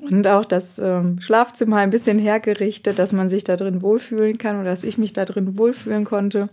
Und 0.00 0.26
auch 0.26 0.44
das 0.44 0.78
ähm, 0.78 1.20
Schlafzimmer 1.20 1.76
ein 1.76 1.90
bisschen 1.90 2.18
hergerichtet, 2.18 2.98
dass 2.98 3.12
man 3.12 3.30
sich 3.30 3.44
da 3.44 3.56
drin 3.56 3.80
wohlfühlen 3.80 4.38
kann 4.38 4.56
oder 4.56 4.70
dass 4.70 4.82
ich 4.82 4.98
mich 4.98 5.12
da 5.12 5.24
drin 5.24 5.56
wohlfühlen 5.56 6.04
konnte. 6.04 6.48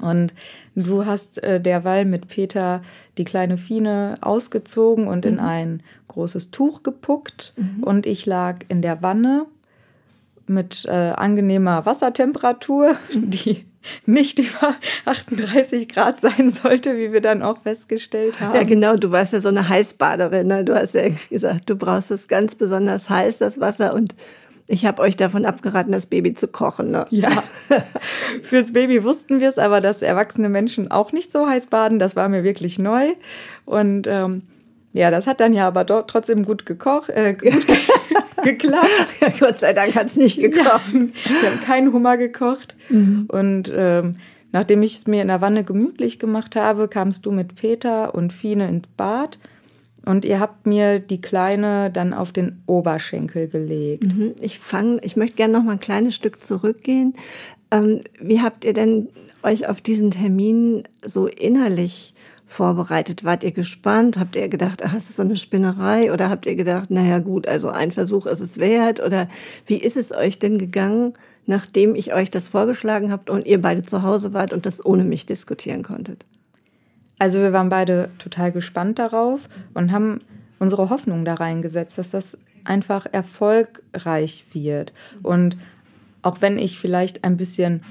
Und 0.00 0.34
du 0.74 1.06
hast 1.06 1.42
äh, 1.42 1.60
derweil 1.60 2.04
mit 2.04 2.28
Peter 2.28 2.82
die 3.16 3.24
kleine 3.24 3.56
Fine 3.56 4.18
ausgezogen 4.20 5.08
und 5.08 5.24
mhm. 5.24 5.32
in 5.32 5.40
ein 5.40 5.82
großes 6.08 6.50
Tuch 6.50 6.82
gepuckt. 6.82 7.54
Mhm. 7.56 7.82
Und 7.84 8.06
ich 8.06 8.26
lag 8.26 8.58
in 8.68 8.82
der 8.82 9.02
Wanne 9.02 9.46
mit 10.48 10.84
äh, 10.86 10.90
angenehmer 10.90 11.86
Wassertemperatur, 11.86 12.96
die 13.12 13.66
nicht 14.06 14.38
über 14.38 14.76
38 15.04 15.88
Grad 15.88 16.20
sein 16.20 16.50
sollte, 16.50 16.96
wie 16.96 17.12
wir 17.12 17.20
dann 17.20 17.42
auch 17.42 17.62
festgestellt 17.62 18.40
haben. 18.40 18.54
Ja, 18.54 18.64
genau, 18.64 18.96
du 18.96 19.10
warst 19.10 19.32
ja 19.32 19.40
so 19.40 19.48
eine 19.48 19.68
Heißbaderin. 19.68 20.46
Ne? 20.46 20.64
Du 20.64 20.74
hast 20.74 20.94
ja 20.94 21.08
gesagt, 21.30 21.70
du 21.70 21.76
brauchst 21.76 22.10
es 22.10 22.28
ganz 22.28 22.54
besonders 22.54 23.08
heiß, 23.08 23.38
das 23.38 23.60
Wasser. 23.60 23.94
Und 23.94 24.14
ich 24.66 24.84
habe 24.84 25.00
euch 25.02 25.16
davon 25.16 25.46
abgeraten, 25.46 25.92
das 25.92 26.06
Baby 26.06 26.34
zu 26.34 26.48
kochen. 26.48 26.90
Ne? 26.90 27.06
Ja, 27.10 27.30
fürs 28.42 28.72
Baby 28.72 29.04
wussten 29.04 29.40
wir 29.40 29.48
es, 29.48 29.58
aber 29.58 29.80
dass 29.80 30.02
erwachsene 30.02 30.48
Menschen 30.48 30.90
auch 30.90 31.12
nicht 31.12 31.32
so 31.32 31.48
heiß 31.48 31.68
baden, 31.68 31.98
das 31.98 32.16
war 32.16 32.28
mir 32.28 32.44
wirklich 32.44 32.78
neu. 32.78 33.06
Und 33.64 34.06
ähm, 34.06 34.42
ja, 34.98 35.12
das 35.12 35.28
hat 35.28 35.38
dann 35.38 35.54
ja 35.54 35.68
aber 35.68 35.84
dort 35.84 36.10
trotzdem 36.10 36.44
gut 36.44 36.66
gekocht, 36.66 37.10
äh, 37.10 37.34
gut 37.34 37.66
geklappt. 38.42 39.38
Gott 39.38 39.60
sei 39.60 39.72
Dank 39.72 39.94
hat 39.94 40.08
es 40.08 40.16
nicht 40.16 40.40
gekocht. 40.40 40.92
Ja, 40.92 41.00
wir 41.00 41.50
haben 41.50 41.60
keinen 41.64 41.92
Hummer 41.92 42.16
gekocht. 42.16 42.74
Mhm. 42.88 43.28
Und 43.30 43.72
ähm, 43.74 44.14
nachdem 44.50 44.82
ich 44.82 44.96
es 44.96 45.06
mir 45.06 45.22
in 45.22 45.28
der 45.28 45.40
Wanne 45.40 45.62
gemütlich 45.62 46.18
gemacht 46.18 46.56
habe, 46.56 46.88
kamst 46.88 47.26
du 47.26 47.30
mit 47.30 47.54
Peter 47.54 48.12
und 48.12 48.32
Fine 48.32 48.68
ins 48.68 48.88
Bad. 48.96 49.38
Und 50.04 50.24
ihr 50.24 50.40
habt 50.40 50.66
mir 50.66 50.98
die 50.98 51.20
Kleine 51.20 51.90
dann 51.92 52.12
auf 52.12 52.32
den 52.32 52.62
Oberschenkel 52.66 53.46
gelegt. 53.46 54.16
Mhm. 54.16 54.34
Ich 54.40 54.58
fange, 54.58 54.98
ich 55.02 55.16
möchte 55.16 55.36
gerne 55.36 55.52
noch 55.52 55.62
mal 55.62 55.72
ein 55.72 55.80
kleines 55.80 56.16
Stück 56.16 56.40
zurückgehen. 56.40 57.14
Ähm, 57.70 58.00
wie 58.20 58.40
habt 58.40 58.64
ihr 58.64 58.72
denn 58.72 59.10
euch 59.44 59.68
auf 59.68 59.80
diesen 59.80 60.10
Termin 60.10 60.82
so 61.04 61.28
innerlich 61.28 62.14
vorbereitet? 62.48 63.24
Wart 63.24 63.44
ihr 63.44 63.52
gespannt? 63.52 64.18
Habt 64.18 64.34
ihr 64.34 64.48
gedacht, 64.48 64.82
ach, 64.84 64.94
ist 64.94 65.08
das 65.08 65.16
so 65.16 65.22
eine 65.22 65.36
Spinnerei? 65.36 66.12
Oder 66.12 66.30
habt 66.30 66.46
ihr 66.46 66.56
gedacht, 66.56 66.90
naja 66.90 67.18
gut, 67.20 67.46
also 67.46 67.68
ein 67.68 67.92
Versuch 67.92 68.26
ist 68.26 68.40
es 68.40 68.58
wert? 68.58 69.00
Oder 69.00 69.28
wie 69.66 69.76
ist 69.76 69.96
es 69.96 70.12
euch 70.12 70.38
denn 70.38 70.58
gegangen, 70.58 71.14
nachdem 71.46 71.94
ich 71.94 72.14
euch 72.14 72.30
das 72.30 72.48
vorgeschlagen 72.48 73.12
habt 73.12 73.30
und 73.30 73.46
ihr 73.46 73.60
beide 73.60 73.82
zu 73.82 74.02
Hause 74.02 74.32
wart 74.32 74.52
und 74.52 74.66
das 74.66 74.84
ohne 74.84 75.04
mich 75.04 75.26
diskutieren 75.26 75.82
konntet? 75.82 76.24
Also 77.18 77.40
wir 77.40 77.52
waren 77.52 77.68
beide 77.68 78.10
total 78.18 78.50
gespannt 78.50 78.98
darauf 78.98 79.48
und 79.74 79.92
haben 79.92 80.20
unsere 80.58 80.88
Hoffnung 80.88 81.24
da 81.24 81.34
reingesetzt, 81.34 81.98
dass 81.98 82.10
das 82.10 82.38
einfach 82.64 83.06
erfolgreich 83.12 84.46
wird. 84.52 84.92
Und 85.22 85.56
auch 86.22 86.40
wenn 86.40 86.58
ich 86.58 86.78
vielleicht 86.78 87.24
ein 87.24 87.36
bisschen 87.36 87.82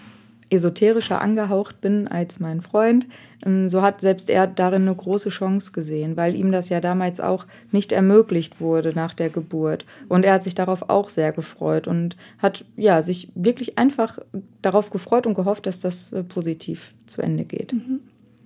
esoterischer 0.50 1.22
angehaucht 1.22 1.82
bin 1.82 2.08
als 2.08 2.40
mein 2.40 2.62
Freund, 2.62 3.08
ähm, 3.46 3.70
so 3.70 3.82
hat 3.82 4.02
selbst 4.02 4.30
er 4.30 4.48
darin 4.48 4.84
eine 4.84 4.96
große 4.96 5.30
Chance 5.30 5.72
gesehen, 5.72 6.18
weil 6.18 6.36
ihm 6.36 6.52
das 6.52 6.70
ja 6.70 6.80
damals 6.80 7.20
auch 7.20 7.46
nicht 7.72 7.92
ermöglicht 7.92 8.62
wurde 8.62 8.94
nach 8.94 9.14
der 9.14 9.30
Geburt. 9.30 9.86
Und 10.08 10.26
er 10.26 10.34
hat 10.34 10.44
sich 10.44 10.56
darauf 10.56 10.90
auch 10.90 11.10
sehr 11.10 11.32
gefreut 11.32 11.88
und 11.88 12.16
hat 12.38 12.66
ja 12.76 13.02
sich 13.02 13.32
wirklich 13.36 13.78
einfach 13.78 14.20
darauf 14.62 14.90
gefreut 14.90 15.28
und 15.28 15.34
gehofft, 15.34 15.66
dass 15.66 15.82
das 15.82 16.14
äh, 16.14 16.24
positiv 16.24 16.94
zu 17.06 17.22
Ende 17.22 17.46
geht. 17.46 17.74
Mhm. 17.74 18.00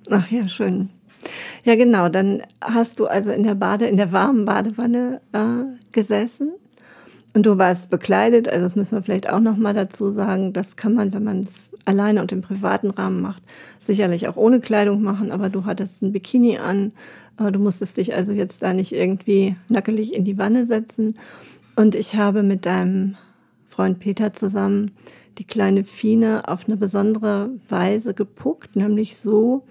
Ach 0.10 0.30
ja, 0.32 0.48
schön. 0.48 0.90
Ja, 1.64 1.76
genau. 1.76 2.10
Dann 2.10 2.42
hast 2.60 3.00
du 3.00 3.06
also 3.06 3.32
in 3.32 3.44
der 3.44 3.56
Bade, 3.56 3.86
in 3.86 3.98
der 3.98 4.12
warmen 4.12 4.46
Badewanne 4.46 5.22
äh, 5.34 5.92
gesessen 5.92 6.54
und 7.34 7.46
du 7.46 7.58
warst 7.58 7.90
bekleidet, 7.90 8.50
also 8.50 8.64
das 8.64 8.76
müssen 8.76 8.98
wir 8.98 9.02
vielleicht 9.02 9.30
auch 9.32 9.40
noch 9.40 9.56
mal 9.56 9.74
dazu 9.74 10.12
sagen. 10.12 10.52
Das 10.52 10.76
kann 10.76 10.94
man, 10.94 11.14
wenn 11.14 11.24
man 11.24 11.44
es 11.44 11.70
alleine 11.86 12.22
und 12.22 12.32
im 12.34 12.42
privaten 12.42 12.90
Rahmen 12.90 13.22
macht, 13.22 13.42
sicherlich 13.80 14.28
auch 14.28 14.36
ohne 14.36 14.60
Kleidung 14.60 15.02
machen. 15.02 15.32
Aber 15.32 15.50
du 15.50 15.64
hattest 15.64 16.02
ein 16.02 16.12
Bikini 16.12 16.58
an. 16.58 16.92
Du 17.38 17.60
musstest 17.60 17.98
dich 17.98 18.14
also 18.14 18.34
jetzt 18.34 18.62
da 18.62 18.74
nicht 18.74 18.92
irgendwie 18.92 19.56
nackelig 19.70 20.14
in 20.14 20.26
die 20.26 20.38
Wanne 20.38 20.68
setzen. 20.68 21.16
Und 21.78 21.96
ich 21.96 22.16
habe 22.16 22.44
mit 22.44 22.66
deinem 22.66 23.16
Freund 23.70 24.00
Peter 24.00 24.34
zusammen 24.34 24.92
die 25.38 25.46
kleine 25.46 25.86
Fine 25.86 26.50
auf 26.50 26.68
eine 26.68 26.76
besondere 26.76 27.50
Weise 27.70 28.14
gepuckt, 28.14 28.76
nämlich 28.76 29.18
so, 29.18 29.64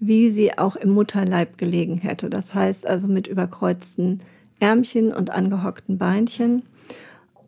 wie 0.00 0.32
sie 0.32 0.58
auch 0.58 0.74
im 0.74 0.90
Mutterleib 0.90 1.56
gelegen 1.56 1.98
hätte. 1.98 2.28
Das 2.28 2.52
heißt 2.52 2.84
also 2.84 3.06
mit 3.06 3.28
überkreuzten 3.28 4.20
Ärmchen 4.58 5.12
und 5.12 5.30
angehockten 5.30 5.98
Beinchen. 5.98 6.64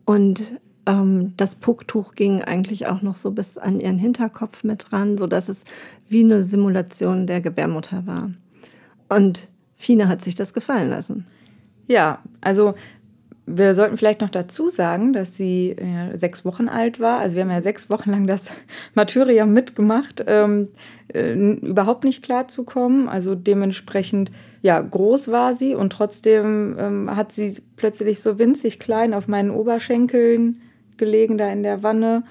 Und 0.09 0.59
ähm, 0.87 1.37
das 1.37 1.53
Pucktuch 1.53 2.15
ging 2.15 2.41
eigentlich 2.41 2.87
auch 2.87 3.03
noch 3.03 3.15
so 3.15 3.29
bis 3.29 3.59
an 3.59 3.79
ihren 3.79 3.99
Hinterkopf 3.99 4.63
mit 4.63 4.89
dran, 4.89 5.19
so 5.19 5.27
dass 5.27 5.49
es 5.49 5.65
wie 6.07 6.23
eine 6.23 6.43
Simulation 6.43 7.27
der 7.27 7.41
Gebärmutter 7.41 8.07
war. 8.07 8.31
Und 9.07 9.49
Fine 9.75 10.07
hat 10.07 10.23
sich 10.23 10.33
das 10.33 10.55
gefallen 10.55 10.89
lassen. 10.89 11.27
Ja, 11.87 12.23
also 12.41 12.73
wir 13.51 13.73
sollten 13.73 13.97
vielleicht 13.97 14.21
noch 14.21 14.29
dazu 14.29 14.69
sagen, 14.69 15.13
dass 15.13 15.35
sie 15.35 15.75
ja, 15.79 16.17
sechs 16.17 16.45
Wochen 16.45 16.69
alt 16.69 16.99
war. 16.99 17.19
Also 17.19 17.35
wir 17.35 17.43
haben 17.43 17.51
ja 17.51 17.61
sechs 17.61 17.89
Wochen 17.89 18.11
lang 18.11 18.27
das 18.27 18.51
Martyrium 18.93 19.51
mitgemacht, 19.53 20.23
ähm, 20.27 20.69
äh, 21.13 21.33
überhaupt 21.33 22.03
nicht 22.03 22.23
klar 22.23 22.47
zu 22.47 22.63
kommen. 22.63 23.09
Also 23.09 23.35
dementsprechend, 23.35 24.31
ja, 24.61 24.79
groß 24.79 25.29
war 25.29 25.55
sie 25.55 25.73
und 25.73 25.91
trotzdem 25.91 26.75
ähm, 26.79 27.15
hat 27.15 27.31
sie 27.31 27.55
plötzlich 27.75 28.21
so 28.21 28.37
winzig 28.37 28.79
klein 28.79 29.13
auf 29.13 29.27
meinen 29.27 29.51
Oberschenkeln 29.51 30.61
gelegen, 30.97 31.37
da 31.37 31.49
in 31.49 31.63
der 31.63 31.81
Wanne. 31.81 32.23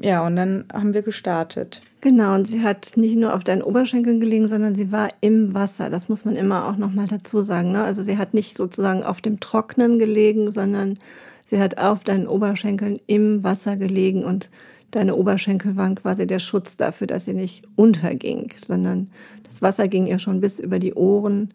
Ja, 0.00 0.26
und 0.26 0.36
dann 0.36 0.64
haben 0.72 0.94
wir 0.94 1.02
gestartet. 1.02 1.82
Genau, 2.02 2.34
und 2.34 2.48
sie 2.48 2.62
hat 2.62 2.96
nicht 2.96 3.16
nur 3.16 3.32
auf 3.32 3.44
deinen 3.44 3.62
Oberschenkeln 3.62 4.18
gelegen, 4.18 4.48
sondern 4.48 4.74
sie 4.74 4.90
war 4.90 5.08
im 5.20 5.54
Wasser. 5.54 5.88
Das 5.88 6.08
muss 6.08 6.24
man 6.24 6.34
immer 6.34 6.66
auch 6.66 6.76
nochmal 6.76 7.06
dazu 7.06 7.44
sagen. 7.44 7.70
Ne? 7.70 7.84
Also 7.84 8.02
sie 8.02 8.18
hat 8.18 8.34
nicht 8.34 8.56
sozusagen 8.56 9.04
auf 9.04 9.20
dem 9.20 9.38
Trocknen 9.38 10.00
gelegen, 10.00 10.52
sondern 10.52 10.98
sie 11.46 11.60
hat 11.60 11.78
auf 11.78 12.02
deinen 12.02 12.26
Oberschenkeln 12.26 12.98
im 13.06 13.44
Wasser 13.44 13.76
gelegen 13.76 14.24
und 14.24 14.50
deine 14.90 15.14
Oberschenkel 15.14 15.76
waren 15.76 15.94
quasi 15.94 16.26
der 16.26 16.40
Schutz 16.40 16.76
dafür, 16.76 17.06
dass 17.06 17.26
sie 17.26 17.34
nicht 17.34 17.62
unterging, 17.76 18.52
sondern 18.66 19.08
das 19.44 19.62
Wasser 19.62 19.86
ging 19.86 20.06
ihr 20.06 20.18
schon 20.18 20.40
bis 20.40 20.58
über 20.58 20.80
die 20.80 20.94
Ohren 20.94 21.50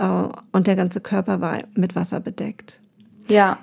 äh, 0.00 0.24
und 0.50 0.66
der 0.66 0.74
ganze 0.74 1.00
Körper 1.00 1.40
war 1.40 1.60
mit 1.76 1.94
Wasser 1.94 2.18
bedeckt. 2.18 2.80
Ja, 3.28 3.60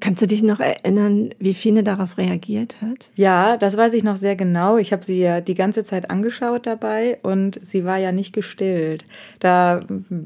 Kannst 0.00 0.22
du 0.22 0.26
dich 0.26 0.42
noch 0.42 0.60
erinnern, 0.60 1.30
wie 1.38 1.52
Fine 1.52 1.82
darauf 1.82 2.16
reagiert 2.16 2.76
hat? 2.80 3.10
Ja, 3.16 3.58
das 3.58 3.76
weiß 3.76 3.92
ich 3.92 4.02
noch 4.02 4.16
sehr 4.16 4.34
genau. 4.34 4.78
Ich 4.78 4.92
habe 4.92 5.04
sie 5.04 5.20
ja 5.20 5.42
die 5.42 5.54
ganze 5.54 5.84
Zeit 5.84 6.10
angeschaut 6.10 6.66
dabei 6.66 7.18
und 7.22 7.60
sie 7.62 7.84
war 7.84 7.98
ja 7.98 8.10
nicht 8.10 8.32
gestillt. 8.32 9.04
Da 9.40 9.80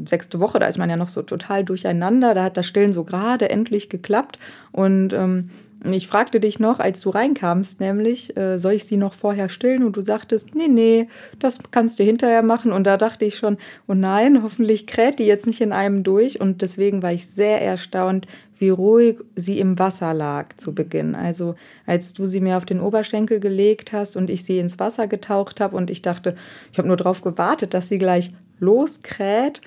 sechste 0.05 0.39
Woche, 0.39 0.61
da 0.61 0.67
ist 0.67 0.79
man 0.79 0.91
ja 0.91 0.97
noch 0.97 1.09
so 1.09 1.23
total 1.23 1.65
durcheinander. 1.65 2.35
Da 2.35 2.45
hat 2.45 2.57
das 2.57 2.67
Stillen 2.67 2.93
so 2.93 3.03
gerade 3.03 3.51
endlich 3.51 3.89
geklappt 3.89 4.39
und 4.71 5.13
ähm, 5.13 5.51
ich 5.93 6.07
fragte 6.07 6.41
dich 6.41 6.59
noch, 6.59 6.79
als 6.79 7.01
du 7.03 7.11
reinkamst, 7.11 7.79
nämlich, 7.79 8.37
äh, 8.37 8.59
soll 8.59 8.73
ich 8.73 8.85
sie 8.85 8.97
noch 8.97 9.13
vorher 9.13 9.49
stillen? 9.49 9.85
Und 9.85 9.97
du 9.97 10.01
sagtest, 10.01 10.55
nee, 10.55 10.69
nee, 10.69 11.09
das 11.39 11.59
kannst 11.71 11.99
du 11.99 12.05
hinterher 12.05 12.43
machen. 12.43 12.73
Und 12.73 12.85
da 12.85 12.97
dachte 12.97 13.25
ich 13.25 13.37
schon, 13.37 13.59
oh 13.87 13.95
nein, 13.95 14.43
hoffentlich 14.43 14.87
kräht 14.87 15.19
die 15.19 15.27
jetzt 15.27 15.47
nicht 15.47 15.61
in 15.61 15.73
einem 15.73 16.03
durch. 16.03 16.41
Und 16.41 16.63
deswegen 16.63 17.03
war 17.03 17.13
ich 17.13 17.27
sehr 17.27 17.61
erstaunt, 17.61 18.27
wie 18.59 18.71
ruhig 18.71 19.19
sie 19.37 19.59
im 19.59 19.79
Wasser 19.79 20.15
lag 20.15 20.57
zu 20.57 20.75
Beginn. 20.75 21.15
Also 21.15 21.55
als 21.85 22.15
du 22.15 22.25
sie 22.25 22.41
mir 22.41 22.57
auf 22.57 22.65
den 22.65 22.81
Oberschenkel 22.81 23.41
gelegt 23.41 23.93
hast 23.93 24.17
und 24.17 24.31
ich 24.31 24.45
sie 24.45 24.59
ins 24.59 24.79
Wasser 24.79 25.07
getaucht 25.07 25.61
habe 25.61 25.77
und 25.77 25.91
ich 25.91 26.03
dachte, 26.03 26.35
ich 26.73 26.79
habe 26.79 26.89
nur 26.89 26.97
darauf 26.97 27.21
gewartet, 27.21 27.75
dass 27.75 27.89
sie 27.89 27.99
gleich 27.99 28.31
loskräht 28.61 29.61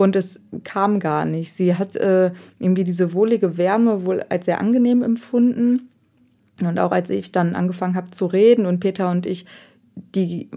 und 0.00 0.16
es 0.16 0.40
kam 0.64 0.98
gar 0.98 1.26
nicht. 1.26 1.52
Sie 1.52 1.74
hat 1.74 1.94
äh, 1.94 2.30
irgendwie 2.58 2.84
diese 2.84 3.12
wohlige 3.12 3.58
Wärme 3.58 4.06
wohl 4.06 4.24
als 4.30 4.46
sehr 4.46 4.58
angenehm 4.58 5.02
empfunden. 5.02 5.90
Und 6.62 6.78
auch 6.78 6.90
als 6.90 7.10
ich 7.10 7.32
dann 7.32 7.54
angefangen 7.54 7.96
habe 7.96 8.10
zu 8.10 8.24
reden 8.24 8.64
und 8.64 8.80
Peter 8.80 9.10
und 9.10 9.26
ich 9.26 9.44
die, 9.94 10.48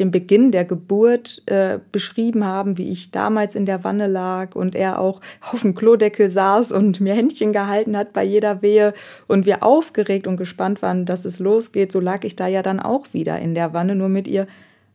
den 0.00 0.10
Beginn 0.10 0.50
der 0.50 0.64
Geburt 0.64 1.44
äh, 1.46 1.78
beschrieben 1.92 2.44
haben, 2.44 2.76
wie 2.76 2.88
ich 2.88 3.12
damals 3.12 3.54
in 3.54 3.64
der 3.64 3.84
Wanne 3.84 4.08
lag 4.08 4.56
und 4.56 4.74
er 4.74 4.98
auch 4.98 5.20
auf 5.52 5.60
dem 5.60 5.76
Klodeckel 5.76 6.28
saß 6.28 6.72
und 6.72 7.00
mir 7.00 7.14
Händchen 7.14 7.52
gehalten 7.52 7.96
hat 7.96 8.12
bei 8.12 8.24
jeder 8.24 8.60
Wehe 8.60 8.92
und 9.28 9.46
wir 9.46 9.62
aufgeregt 9.62 10.26
und 10.26 10.36
gespannt 10.36 10.82
waren, 10.82 11.06
dass 11.06 11.24
es 11.24 11.38
losgeht, 11.38 11.92
so 11.92 12.00
lag 12.00 12.24
ich 12.24 12.34
da 12.34 12.48
ja 12.48 12.64
dann 12.64 12.80
auch 12.80 13.06
wieder 13.12 13.38
in 13.38 13.54
der 13.54 13.72
Wanne, 13.72 13.94
nur 13.94 14.08
mit 14.08 14.26
ihr 14.26 14.48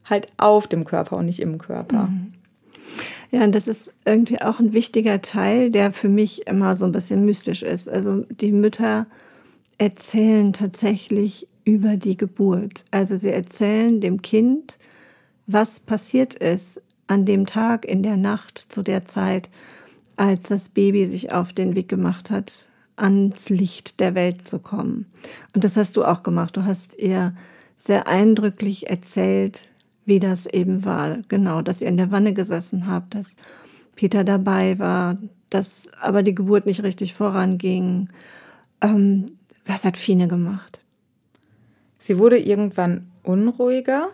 halt 0.04 0.28
auf 0.36 0.68
dem 0.68 0.84
Körper 0.84 1.16
und 1.16 1.28
nicht 1.28 1.40
im 1.40 1.60
Körper. 1.60 2.08
Mhm. 2.08 2.34
Ja, 3.32 3.44
und 3.44 3.54
das 3.54 3.68
ist 3.68 3.94
irgendwie 4.06 4.42
auch 4.42 4.60
ein 4.60 4.74
wichtiger 4.74 5.22
Teil, 5.22 5.70
der 5.70 5.92
für 5.92 6.10
mich 6.10 6.48
immer 6.48 6.76
so 6.76 6.86
ein 6.86 6.92
bisschen 6.92 7.26
mystisch 7.26 7.62
ist. 7.62 7.88
Also 7.88 8.26
die 8.30 8.52
Mütter 8.52 9.06
erzählen 9.78 10.52
tatsächlich 10.52 11.48
über 11.64 11.96
die 11.96 12.18
Geburt. 12.18 12.86
Also 12.90 13.18
sie 13.18 13.30
erzählen 13.30 14.02
dem 14.02 14.22
Kind, 14.22 14.80
was 15.46 15.80
passiert 15.80 16.34
ist 16.34 16.82
an 17.08 17.26
dem 17.26 17.46
Tag, 17.46 17.86
in 17.86 18.04
der 18.04 18.18
Nacht, 18.18 18.58
zu 18.58 18.82
der 18.82 19.06
Zeit, 19.06 19.50
als 20.16 20.50
das 20.50 20.70
Baby 20.70 21.06
sich 21.06 21.32
auf 21.32 21.54
den 21.54 21.76
Weg 21.76 21.88
gemacht 21.88 22.30
hat, 22.32 22.68
ans 22.96 23.50
Licht 23.50 24.00
der 24.00 24.16
Welt 24.16 24.48
zu 24.48 24.60
kommen. 24.60 25.06
Und 25.54 25.64
das 25.64 25.78
hast 25.78 25.96
du 25.98 26.04
auch 26.04 26.24
gemacht. 26.24 26.58
Du 26.58 26.66
hast 26.66 26.98
ihr 27.00 27.34
sehr 27.78 28.08
eindrücklich 28.08 28.90
erzählt, 28.90 29.69
wie 30.10 30.20
das 30.20 30.46
eben 30.46 30.84
war. 30.84 31.20
Genau, 31.30 31.62
dass 31.62 31.82
ihr 31.82 31.88
in 31.88 31.96
der 31.96 32.12
Wanne 32.12 32.34
gesessen 32.34 32.88
habt, 32.88 33.16
dass 33.16 33.36
Peter 33.96 34.26
dabei 34.26 34.78
war, 34.80 35.18
dass 35.50 35.90
aber 36.02 36.24
die 36.24 36.36
Geburt 36.36 36.66
nicht 36.66 36.84
richtig 36.84 37.14
voranging. 37.14 38.10
Ähm, 38.82 39.28
was 39.66 39.86
hat 39.86 39.98
Fine 39.98 40.28
gemacht? 40.28 40.80
Sie 42.00 42.18
wurde 42.18 42.38
irgendwann 42.38 43.08
unruhiger 43.24 44.10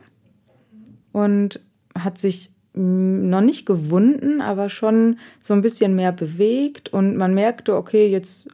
und 1.12 1.60
hat 1.98 2.18
sich 2.18 2.52
noch 2.74 3.42
nicht 3.42 3.66
gewunden, 3.66 4.42
aber 4.42 4.68
schon 4.68 5.18
so 5.42 5.54
ein 5.54 5.62
bisschen 5.62 5.96
mehr 5.96 6.12
bewegt 6.12 6.90
und 6.90 7.16
man 7.16 7.34
merkte, 7.34 7.76
okay, 7.76 8.08
jetzt 8.08 8.50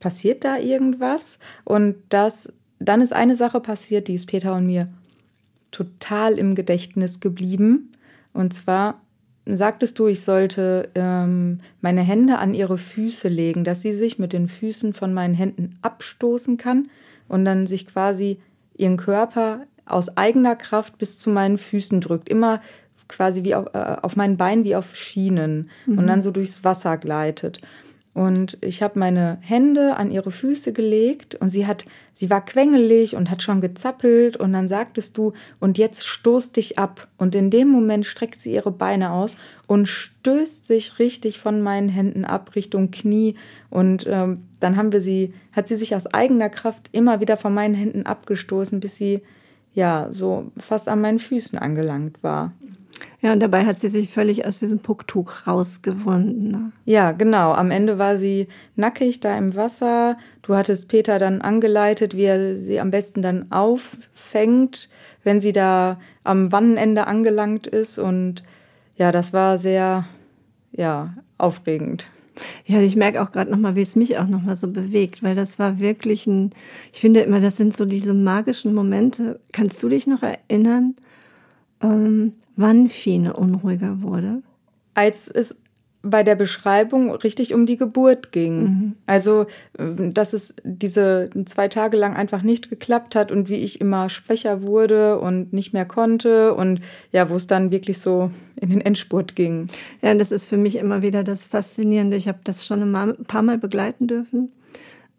passiert 0.00 0.42
da 0.44 0.58
irgendwas 0.58 1.38
und 1.64 1.94
das 2.08 2.52
dann 2.80 3.00
ist 3.00 3.12
eine 3.12 3.36
Sache 3.36 3.60
passiert, 3.60 4.08
die 4.08 4.14
ist 4.14 4.26
Peter 4.26 4.54
und 4.54 4.66
mir 4.66 4.88
total 5.72 6.38
im 6.38 6.54
Gedächtnis 6.54 7.18
geblieben. 7.18 7.90
Und 8.32 8.54
zwar 8.54 9.00
sagtest 9.44 9.98
du, 9.98 10.06
ich 10.06 10.22
sollte 10.22 10.90
ähm, 10.94 11.58
meine 11.80 12.02
Hände 12.02 12.38
an 12.38 12.54
ihre 12.54 12.78
Füße 12.78 13.28
legen, 13.28 13.64
dass 13.64 13.82
sie 13.82 13.92
sich 13.92 14.18
mit 14.18 14.32
den 14.32 14.46
Füßen 14.46 14.92
von 14.92 15.12
meinen 15.12 15.34
Händen 15.34 15.78
abstoßen 15.82 16.56
kann 16.56 16.88
und 17.28 17.44
dann 17.44 17.66
sich 17.66 17.86
quasi 17.86 18.38
ihren 18.76 18.96
Körper 18.96 19.66
aus 19.84 20.16
eigener 20.16 20.54
Kraft 20.54 20.98
bis 20.98 21.18
zu 21.18 21.30
meinen 21.30 21.58
Füßen 21.58 22.00
drückt. 22.00 22.28
Immer 22.28 22.60
quasi 23.08 23.44
wie 23.44 23.54
auf, 23.54 23.66
äh, 23.74 23.96
auf 24.02 24.16
meinen 24.16 24.36
Beinen 24.36 24.64
wie 24.64 24.76
auf 24.76 24.94
Schienen 24.94 25.70
mhm. 25.86 25.98
und 25.98 26.06
dann 26.06 26.22
so 26.22 26.30
durchs 26.30 26.64
Wasser 26.64 26.96
gleitet. 26.96 27.60
Und 28.14 28.58
ich 28.60 28.82
habe 28.82 28.98
meine 28.98 29.38
Hände 29.40 29.96
an 29.96 30.10
ihre 30.10 30.30
Füße 30.30 30.74
gelegt 30.74 31.34
und 31.34 31.48
sie 31.48 31.66
hat, 31.66 31.86
sie 32.12 32.28
war 32.28 32.44
quengelig 32.44 33.16
und 33.16 33.30
hat 33.30 33.42
schon 33.42 33.62
gezappelt 33.62 34.36
und 34.36 34.52
dann 34.52 34.68
sagtest 34.68 35.16
du, 35.16 35.32
und 35.60 35.78
jetzt 35.78 36.06
stoß 36.06 36.52
dich 36.52 36.78
ab. 36.78 37.08
Und 37.16 37.34
in 37.34 37.48
dem 37.48 37.68
Moment 37.68 38.04
streckt 38.04 38.38
sie 38.38 38.52
ihre 38.52 38.70
Beine 38.70 39.12
aus 39.12 39.36
und 39.66 39.88
stößt 39.88 40.66
sich 40.66 40.98
richtig 40.98 41.38
von 41.38 41.62
meinen 41.62 41.88
Händen 41.88 42.26
ab 42.26 42.54
Richtung 42.54 42.90
Knie. 42.90 43.34
Und 43.70 44.06
ähm, 44.06 44.42
dann 44.60 44.76
haben 44.76 44.92
wir 44.92 45.00
sie, 45.00 45.32
hat 45.52 45.66
sie 45.66 45.76
sich 45.76 45.96
aus 45.96 46.06
eigener 46.06 46.50
Kraft 46.50 46.90
immer 46.92 47.20
wieder 47.20 47.38
von 47.38 47.54
meinen 47.54 47.74
Händen 47.74 48.04
abgestoßen, 48.04 48.78
bis 48.78 48.96
sie 48.96 49.22
ja 49.72 50.08
so 50.10 50.52
fast 50.58 50.86
an 50.90 51.00
meinen 51.00 51.18
Füßen 51.18 51.58
angelangt 51.58 52.22
war. 52.22 52.52
Ja, 53.22 53.32
und 53.32 53.40
dabei 53.40 53.64
hat 53.64 53.78
sie 53.78 53.88
sich 53.88 54.10
völlig 54.10 54.44
aus 54.44 54.58
diesem 54.58 54.80
Pucktuch 54.80 55.46
rausgewunden. 55.46 56.50
Ne? 56.50 56.72
Ja, 56.84 57.12
genau. 57.12 57.52
Am 57.52 57.70
Ende 57.70 57.96
war 57.96 58.18
sie 58.18 58.48
nackig 58.74 59.20
da 59.20 59.38
im 59.38 59.54
Wasser. 59.54 60.18
Du 60.42 60.56
hattest 60.56 60.88
Peter 60.88 61.20
dann 61.20 61.40
angeleitet, 61.40 62.16
wie 62.16 62.24
er 62.24 62.56
sie 62.56 62.80
am 62.80 62.90
besten 62.90 63.22
dann 63.22 63.52
auffängt, 63.52 64.90
wenn 65.22 65.40
sie 65.40 65.52
da 65.52 66.00
am 66.24 66.50
Wannenende 66.50 67.06
angelangt 67.06 67.68
ist. 67.68 67.96
Und 67.96 68.42
ja, 68.96 69.12
das 69.12 69.32
war 69.32 69.56
sehr, 69.58 70.04
ja, 70.72 71.14
aufregend. 71.38 72.08
Ja, 72.66 72.80
ich 72.80 72.96
merke 72.96 73.22
auch 73.22 73.30
gerade 73.30 73.52
nochmal, 73.52 73.76
wie 73.76 73.82
es 73.82 73.94
mich 73.94 74.18
auch 74.18 74.26
nochmal 74.26 74.56
so 74.56 74.66
bewegt, 74.66 75.22
weil 75.22 75.36
das 75.36 75.60
war 75.60 75.78
wirklich 75.78 76.26
ein, 76.26 76.50
ich 76.92 77.00
finde 77.00 77.20
immer, 77.20 77.38
das 77.38 77.56
sind 77.56 77.76
so 77.76 77.84
diese 77.84 78.14
magischen 78.14 78.74
Momente. 78.74 79.38
Kannst 79.52 79.80
du 79.82 79.88
dich 79.88 80.08
noch 80.08 80.22
erinnern, 80.22 80.96
ähm, 81.82 82.32
wann 82.56 82.88
Fine 82.88 83.34
unruhiger 83.34 84.02
wurde? 84.02 84.42
Als 84.94 85.28
es 85.28 85.56
bei 86.02 86.24
der 86.24 86.34
Beschreibung 86.34 87.12
richtig 87.12 87.54
um 87.54 87.64
die 87.64 87.76
Geburt 87.76 88.32
ging. 88.32 88.62
Mhm. 88.62 88.92
Also, 89.06 89.46
äh, 89.78 90.08
dass 90.10 90.32
es 90.32 90.54
diese 90.64 91.30
zwei 91.44 91.68
Tage 91.68 91.96
lang 91.96 92.14
einfach 92.14 92.42
nicht 92.42 92.68
geklappt 92.68 93.14
hat 93.14 93.30
und 93.30 93.48
wie 93.48 93.56
ich 93.56 93.80
immer 93.80 94.08
schwächer 94.08 94.62
wurde 94.62 95.20
und 95.20 95.52
nicht 95.52 95.72
mehr 95.72 95.84
konnte 95.84 96.54
und 96.54 96.80
ja, 97.12 97.30
wo 97.30 97.36
es 97.36 97.46
dann 97.46 97.70
wirklich 97.70 97.98
so 98.00 98.30
in 98.60 98.70
den 98.70 98.80
Endspurt 98.80 99.36
ging. 99.36 99.68
Ja, 100.02 100.14
das 100.14 100.32
ist 100.32 100.46
für 100.46 100.56
mich 100.56 100.76
immer 100.76 101.02
wieder 101.02 101.22
das 101.22 101.44
Faszinierende. 101.44 102.16
Ich 102.16 102.28
habe 102.28 102.40
das 102.44 102.66
schon 102.66 102.94
ein 102.94 103.16
paar 103.24 103.42
Mal 103.42 103.58
begleiten 103.58 104.08
dürfen. 104.08 104.50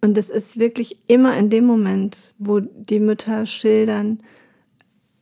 Und 0.02 0.17
es 0.17 0.30
ist 0.30 0.60
wirklich 0.60 0.97
immer 1.08 1.38
in 1.38 1.49
dem 1.49 1.63
Moment, 1.63 2.34
wo 2.38 2.60
die 2.60 2.99
Mütter 2.99 3.45
schildern, 3.45 4.19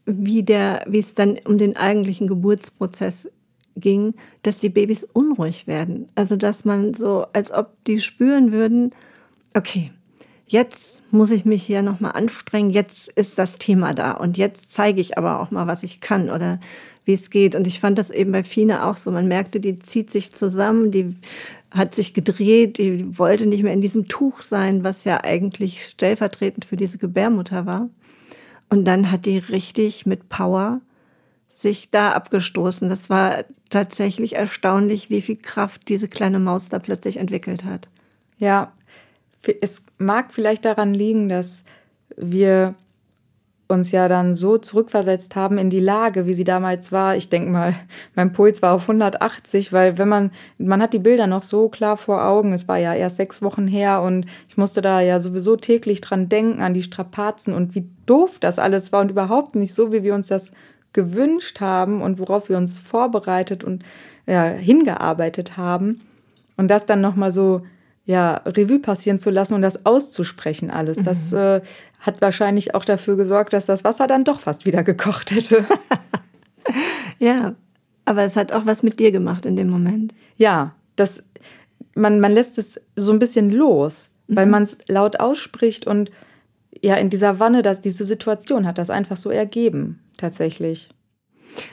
wie, 0.06 0.44
der, 0.44 0.84
wie 0.88 1.00
es 1.00 1.14
dann 1.14 1.38
um 1.46 1.58
den 1.58 1.78
eigentlichen 1.78 2.28
Geburtsprozess 2.28 3.30
ging, 3.76 4.14
dass 4.44 4.60
die 4.60 4.70
Babys 4.70 5.04
unruhig 5.04 5.68
werden. 5.68 6.08
Also 6.16 6.36
dass 6.36 6.66
man 6.66 6.94
so, 6.94 7.26
als 7.34 7.52
ob 7.52 7.84
die 7.86 8.00
spüren 8.00 8.52
würden, 8.52 8.92
okay, 9.54 9.92
jetzt 10.48 11.02
muss 11.12 11.32
ich 11.32 11.46
mich 11.46 11.64
hier 11.64 11.82
nochmal 11.82 12.12
anstrengen, 12.12 12.72
jetzt 12.72 13.08
ist 13.10 13.38
das 13.38 13.58
Thema 13.58 13.94
da 13.94 14.12
und 14.12 14.38
jetzt 14.38 14.74
zeige 14.74 15.00
ich 15.00 15.18
aber 15.18 15.40
auch 15.40 15.52
mal, 15.52 15.68
was 15.68 15.84
ich 15.84 16.02
kann 16.02 16.30
oder 16.30 16.60
wie 17.06 17.14
es 17.14 17.30
geht. 17.30 17.56
Und 17.56 17.68
ich 17.68 17.80
fand 17.80 17.98
das 17.98 18.10
eben 18.10 18.32
bei 18.32 18.44
Fine 18.44 18.86
auch 18.86 18.98
so. 18.98 19.12
Man 19.12 19.28
merkte, 19.28 19.60
die 19.60 19.80
zieht 19.80 20.12
sich 20.12 20.32
zusammen, 20.32 20.92
die 20.92 21.16
hat 21.72 21.96
sich 21.96 22.14
gedreht, 22.14 22.78
die 22.78 23.18
wollte 23.18 23.48
nicht 23.48 23.64
mehr 23.64 23.74
in 23.74 23.82
diesem 23.82 24.08
Tuch 24.10 24.42
sein, 24.42 24.84
was 24.84 25.06
ja 25.06 25.24
eigentlich 25.24 25.86
stellvertretend 25.86 26.66
für 26.66 26.76
diese 26.76 26.98
Gebärmutter 26.98 27.66
war. 27.66 27.90
Und 28.72 28.86
dann 28.86 29.12
hat 29.12 29.26
die 29.26 29.38
richtig 29.38 30.06
mit 30.06 30.30
Power 30.30 30.80
sich 31.50 31.92
da 31.92 32.14
abgestoßen. 32.14 32.88
Das 32.88 33.10
war 33.10 33.44
tatsächlich 33.70 34.38
erstaunlich, 34.38 35.10
wie 35.10 35.22
viel 35.22 35.36
Kraft 35.36 35.90
diese 35.90 36.08
kleine 36.08 36.40
Maus 36.40 36.70
da 36.70 36.80
plötzlich 36.80 37.18
entwickelt 37.18 37.66
hat. 37.66 37.90
Ja, 38.38 38.72
es 39.62 39.82
mag 39.98 40.34
vielleicht 40.34 40.64
daran 40.64 40.94
liegen, 40.94 41.28
dass 41.28 41.64
wir 42.16 42.76
uns 43.72 43.92
ja 43.92 44.08
dann 44.08 44.36
so 44.36 44.58
zurückversetzt 44.58 45.36
haben 45.36 45.58
in 45.58 45.70
die 45.70 45.80
Lage, 45.80 46.28
wie 46.28 46.34
sie 46.34 46.44
damals 46.44 46.92
war. 46.92 47.16
Ich 47.16 47.30
denke 47.30 47.50
mal, 47.50 47.74
mein 48.16 48.34
Puls 48.34 48.62
war 48.62 48.74
auf 48.74 48.84
180, 48.84 49.74
weil 49.74 49.98
wenn 49.98 50.08
man, 50.08 50.32
man 50.58 50.82
hat 50.82 50.94
die 50.94 51.00
Bilder 51.00 51.28
noch 51.28 51.42
so 51.42 51.70
klar 51.70 51.98
vor 51.98 52.24
Augen, 52.24 52.54
es 52.54 52.68
war 52.68 52.78
ja 52.78 52.94
erst 52.94 53.18
sechs 53.18 53.42
Wochen 53.42 53.68
her 53.68 54.02
und 54.02 54.26
ich 54.48 54.58
musste 54.58 54.82
da 54.82 55.02
ja 55.02 55.20
sowieso 55.20 55.56
täglich 55.56 56.02
dran 56.02 56.30
denken, 56.30 56.62
an 56.62 56.74
die 56.74 56.84
Strapazen 56.84 57.54
und 57.54 57.74
wie 57.74 57.90
doof 58.06 58.38
das 58.40 58.60
alles 58.60 58.92
war 58.92 59.02
und 59.02 59.12
überhaupt 59.12 59.56
nicht 59.56 59.74
so, 59.74 59.92
wie 59.92 60.04
wir 60.04 60.14
uns 60.14 60.28
das 60.28 60.52
gewünscht 60.94 61.62
haben 61.62 62.02
und 62.02 62.20
worauf 62.20 62.50
wir 62.50 62.58
uns 62.58 62.78
vorbereitet 62.78 63.64
und 63.64 63.84
ja, 64.28 64.44
hingearbeitet 64.46 65.58
haben. 65.58 66.02
Und 66.58 66.70
das 66.70 66.86
dann 66.86 67.02
nochmal 67.02 67.32
so 67.32 67.62
ja, 68.06 68.42
Revue 68.46 68.80
passieren 68.80 69.20
zu 69.20 69.30
lassen 69.30 69.54
und 69.54 69.62
das 69.62 69.86
auszusprechen 69.86 70.72
alles. 70.72 70.98
Mhm. 70.98 71.04
Das 71.04 71.34
äh, 71.34 71.62
hat 72.00 72.22
wahrscheinlich 72.22 72.74
auch 72.76 72.86
dafür 72.86 73.16
gesorgt, 73.16 73.54
dass 73.54 73.66
das 73.66 73.84
Wasser 73.84 74.08
dann 74.08 74.24
doch 74.24 74.40
fast 74.40 74.66
wieder 74.66 74.84
gekocht 74.84 75.32
hätte. 75.32 75.66
ja, 77.20 77.56
aber 78.06 78.24
es 78.24 78.36
hat 78.36 78.52
auch 78.52 78.66
was 78.66 78.84
mit 78.84 79.00
dir 79.00 79.12
gemacht 79.12 79.46
in 79.46 79.56
dem 79.56 79.70
Moment. 79.70 80.14
Ja, 80.38 80.76
das, 80.96 81.24
man, 81.94 82.20
man 82.20 82.32
lässt 82.32 82.58
es 82.58 82.82
so 82.96 83.12
ein 83.12 83.20
bisschen 83.20 83.52
los, 83.52 84.10
mhm. 84.28 84.36
weil 84.36 84.46
man 84.48 84.64
es 84.64 84.78
laut 84.88 85.20
ausspricht 85.20 85.86
und 85.86 86.12
ja, 86.84 86.96
in 86.96 87.12
dieser 87.12 87.40
Wanne, 87.40 87.62
dass 87.62 87.82
diese 87.82 88.06
Situation 88.06 88.66
hat 88.66 88.80
das 88.80 88.90
einfach 88.90 89.18
so 89.18 89.30
ergeben, 89.30 90.00
tatsächlich. 90.18 90.90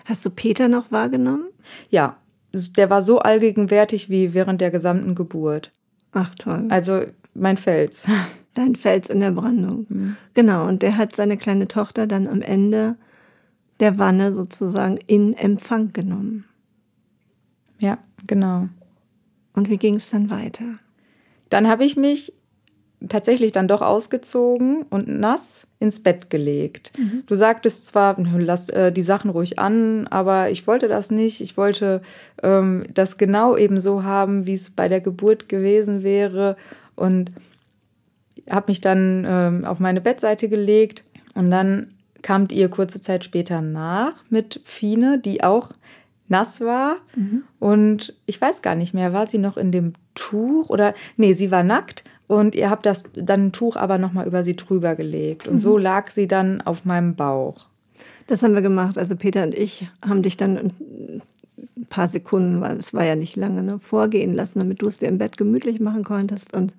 Hast 0.05 0.27
du 0.27 0.31
Peter 0.31 0.69
noch 0.69 0.91
wahrgenommen? 0.91 1.49
Ja, 1.89 2.19
der 2.53 2.91
war 2.91 3.03
so 3.03 3.21
allgegenwärtig 3.21 4.11
wie 4.11 4.35
während 4.35 4.61
der 4.61 4.71
gesamten 4.71 5.15
Geburt. 5.15 5.73
Ach 6.13 6.35
toll. 6.35 6.67
Also 6.69 7.03
mein 7.35 7.57
Fels. 7.57 8.07
Dein 8.55 8.75
Fels 8.75 9.09
in 9.09 9.21
der 9.21 9.31
Brandung. 9.31 9.87
Mhm. 9.89 10.17
Genau, 10.35 10.67
und 10.67 10.83
der 10.83 10.97
hat 10.97 11.15
seine 11.15 11.37
kleine 11.37 11.69
Tochter 11.69 12.07
dann 12.07 12.27
am 12.27 12.43
Ende 12.43 12.97
der 13.79 13.99
Wanne 13.99 14.35
sozusagen 14.35 14.97
in 15.07 15.33
Empfang 15.35 15.93
genommen. 15.93 16.45
Ja, 17.79 17.99
genau. 18.27 18.69
Und 19.53 19.71
wie 19.71 19.77
ging 19.77 19.95
es 19.95 20.11
dann 20.11 20.31
weiter? 20.31 20.79
Dann 21.51 21.69
habe 21.69 21.85
ich 21.85 21.97
mich 21.97 22.33
tatsächlich 23.07 23.53
dann 23.53 23.69
doch 23.69 23.81
ausgezogen 23.81 24.83
und 24.91 25.09
nass 25.09 25.67
ins 25.79 26.03
Bett 26.03 26.31
gelegt. 26.31 26.93
Mhm. 26.99 27.23
Du 27.27 27.37
sagtest 27.37 27.85
zwar, 27.87 28.17
lass 28.19 28.69
äh, 28.71 28.91
die 28.91 29.03
Sachen 29.03 29.31
ruhig 29.31 29.59
an, 29.59 30.07
aber 30.09 30.51
ich 30.51 30.67
wollte 30.67 30.89
das 30.89 31.11
nicht. 31.11 31.41
Ich 31.41 31.57
wollte 31.57 32.03
ähm, 32.43 32.85
das 32.93 33.17
genau 33.17 33.57
eben 33.57 33.81
so 33.81 34.03
haben, 34.03 34.47
wie 34.47 34.55
es 34.55 34.71
bei 34.71 34.89
der 34.89 35.01
Geburt 35.01 35.49
gewesen 35.49 36.03
wäre 36.03 36.57
und 36.97 37.31
habe 38.51 38.71
mich 38.71 38.81
dann 38.81 39.25
ähm, 39.29 39.65
auf 39.65 39.79
meine 39.79 40.01
Bettseite 40.01 40.49
gelegt 40.49 41.05
und 41.35 41.51
dann 41.51 41.95
kamt 42.23 42.51
ihr 42.51 42.69
kurze 42.69 43.01
Zeit 43.01 43.25
später 43.25 43.61
nach 43.61 44.25
mit 44.29 44.61
Fine, 44.65 45.19
die 45.19 45.45
auch 45.45 45.71
nass 46.27 46.61
war. 46.61 46.97
Mhm. 47.15 47.45
Und 47.61 48.15
ich 48.27 48.41
weiß 48.41 48.63
gar 48.63 48.75
nicht 48.75 48.93
mehr, 48.93 49.13
war 49.13 49.29
sie 49.29 49.39
noch 49.39 49.57
in 49.57 49.71
dem 49.71 49.93
Tuch 50.15 50.69
oder 50.69 50.95
nee, 51.17 51.33
sie 51.33 51.53
war 51.53 51.63
nackt 51.63 52.03
und 52.29 52.55
ihr 52.55 52.71
habt 52.71 52.87
das 52.87 53.05
dann 53.15 53.47
ein 53.47 53.53
Tuch 53.53 53.75
aber 53.77 53.99
nochmal 53.99 54.27
über 54.27 54.45
sie 54.45 54.55
drüber 54.55 54.95
gelegt. 54.95 55.49
Und 55.49 55.55
mhm. 55.55 55.59
so 55.59 55.79
lag 55.79 56.11
sie 56.11 56.29
dann 56.29 56.61
auf 56.61 56.85
meinem 56.85 57.17
Bauch. 57.17 57.67
Das 58.29 58.43
haben 58.43 58.55
wir 58.55 58.63
gemacht. 58.63 58.99
Also 58.99 59.17
Peter 59.17 59.43
und 59.43 59.55
ich 59.55 59.89
haben 60.07 60.23
dich 60.23 60.37
dann 60.37 60.59
ein 60.59 61.23
paar 61.89 62.09
Sekunden, 62.09 62.61
weil 62.61 62.77
es 62.77 62.93
war 62.93 63.05
ja 63.05 63.17
nicht 63.17 63.35
lange, 63.37 63.63
ne, 63.63 63.79
vorgehen 63.79 64.35
lassen, 64.35 64.61
damit 64.61 64.83
du 64.83 64.87
es 64.87 64.99
dir 64.99 65.09
im 65.09 65.17
Bett 65.17 65.39
gemütlich 65.39 65.81
machen 65.81 66.05
konntest. 66.05 66.55
Und 66.55 66.75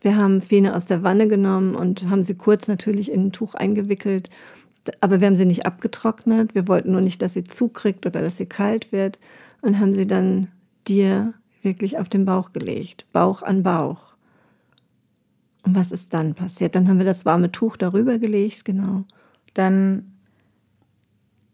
wir 0.00 0.16
haben 0.16 0.40
Fine 0.40 0.74
aus 0.74 0.86
der 0.86 1.02
Wanne 1.02 1.28
genommen 1.28 1.74
und 1.74 2.08
haben 2.08 2.24
sie 2.24 2.34
kurz 2.34 2.66
natürlich 2.66 3.12
in 3.12 3.26
ein 3.26 3.32
Tuch 3.32 3.54
eingewickelt. 3.54 4.30
Aber 5.02 5.20
wir 5.20 5.26
haben 5.26 5.36
sie 5.36 5.44
nicht 5.44 5.66
abgetrocknet. 5.66 6.54
Wir 6.54 6.68
wollten 6.68 6.92
nur 6.92 7.02
nicht, 7.02 7.20
dass 7.20 7.34
sie 7.34 7.44
zukriegt 7.44 8.06
oder 8.06 8.22
dass 8.22 8.38
sie 8.38 8.46
kalt 8.46 8.92
wird. 8.92 9.18
Und 9.60 9.78
haben 9.78 9.94
sie 9.94 10.06
dann 10.06 10.46
dir 10.88 11.34
wirklich 11.60 11.98
auf 11.98 12.08
den 12.08 12.24
Bauch 12.24 12.54
gelegt. 12.54 13.04
Bauch 13.12 13.42
an 13.42 13.62
Bauch. 13.62 14.09
Und 15.62 15.74
was 15.74 15.92
ist 15.92 16.12
dann 16.14 16.34
passiert? 16.34 16.74
Dann 16.74 16.88
haben 16.88 16.98
wir 16.98 17.06
das 17.06 17.26
warme 17.26 17.52
Tuch 17.52 17.76
darüber 17.76 18.18
gelegt, 18.18 18.64
genau. 18.64 19.04
Dann 19.54 20.12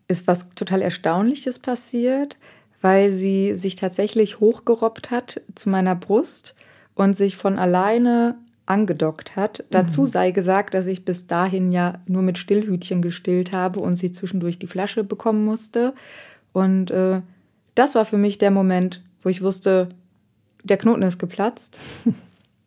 ist 0.08 0.26
was 0.26 0.50
total 0.50 0.82
Erstaunliches 0.82 1.58
passiert, 1.58 2.36
weil 2.80 3.10
sie 3.10 3.56
sich 3.56 3.74
tatsächlich 3.74 4.38
hochgerobbt 4.38 5.10
hat 5.10 5.40
zu 5.54 5.68
meiner 5.68 5.94
Brust 5.94 6.54
und 6.94 7.16
sich 7.16 7.36
von 7.36 7.58
alleine 7.58 8.36
angedockt 8.66 9.36
hat. 9.36 9.64
Dazu 9.70 10.02
mhm. 10.02 10.06
sei 10.06 10.30
gesagt, 10.30 10.74
dass 10.74 10.86
ich 10.86 11.04
bis 11.04 11.26
dahin 11.26 11.72
ja 11.72 12.00
nur 12.06 12.22
mit 12.22 12.38
Stillhütchen 12.38 13.00
gestillt 13.00 13.52
habe 13.52 13.80
und 13.80 13.96
sie 13.96 14.12
zwischendurch 14.12 14.58
die 14.58 14.66
Flasche 14.66 15.04
bekommen 15.04 15.44
musste. 15.44 15.94
Und 16.52 16.90
äh, 16.90 17.22
das 17.74 17.94
war 17.94 18.04
für 18.04 18.18
mich 18.18 18.38
der 18.38 18.50
Moment, 18.50 19.02
wo 19.22 19.28
ich 19.28 19.42
wusste, 19.42 19.88
der 20.64 20.76
Knoten 20.76 21.02
ist 21.02 21.18
geplatzt. 21.18 21.78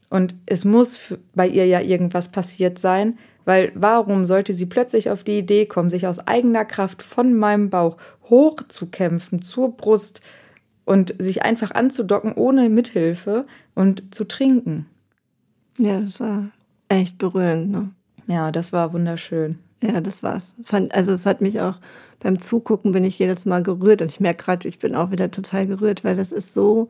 Und 0.10 0.36
es 0.45 0.65
muss 0.65 1.00
bei 1.36 1.48
ihr 1.48 1.65
ja 1.65 1.82
irgendwas 1.82 2.30
passiert 2.30 2.80
sein, 2.80 3.17
weil 3.45 3.72
warum 3.76 4.26
sollte 4.26 4.54
sie 4.54 4.65
plötzlich 4.65 5.10
auf 5.10 5.24
die 5.24 5.39
Idee 5.39 5.65
kommen, 5.65 5.89
sich 5.89 6.08
aus 6.08 6.19
eigener 6.19 6.65
Kraft 6.65 7.04
von 7.04 7.36
meinem 7.36 7.69
Bauch 7.69 7.98
hochzukämpfen 8.30 9.41
zur 9.41 9.76
Brust 9.76 10.22
und 10.86 11.15
sich 11.19 11.43
einfach 11.43 11.72
anzudocken 11.72 12.34
ohne 12.34 12.69
Mithilfe 12.69 13.45
und 13.76 14.13
zu 14.13 14.26
trinken? 14.26 14.88
Ja, 15.78 16.02
das 16.02 16.19
war 16.19 16.50
echt 16.89 17.17
berührend, 17.17 17.72
ne? 17.72 17.91
Ja, 18.28 18.52
das 18.52 18.74
war 18.74 18.93
wunderschön. 18.93 19.58
Ja, 19.82 20.02
das 20.02 20.24
war's. 20.24 20.56
Also 20.91 21.13
es 21.13 21.26
hat 21.26 21.41
mich 21.41 21.62
auch 21.62 21.78
beim 22.19 22.39
Zugucken 22.39 22.91
bin 22.91 23.06
ich 23.06 23.17
jedes 23.17 23.45
Mal 23.45 23.63
gerührt 23.63 24.02
und 24.02 24.12
ich 24.12 24.19
merke 24.19 24.43
gerade, 24.43 24.67
ich 24.67 24.78
bin 24.78 24.93
auch 24.93 25.10
wieder 25.12 25.32
total 25.32 25.67
gerührt, 25.67 26.04
weil 26.04 26.17
das 26.17 26.32
ist 26.32 26.54
so, 26.54 26.89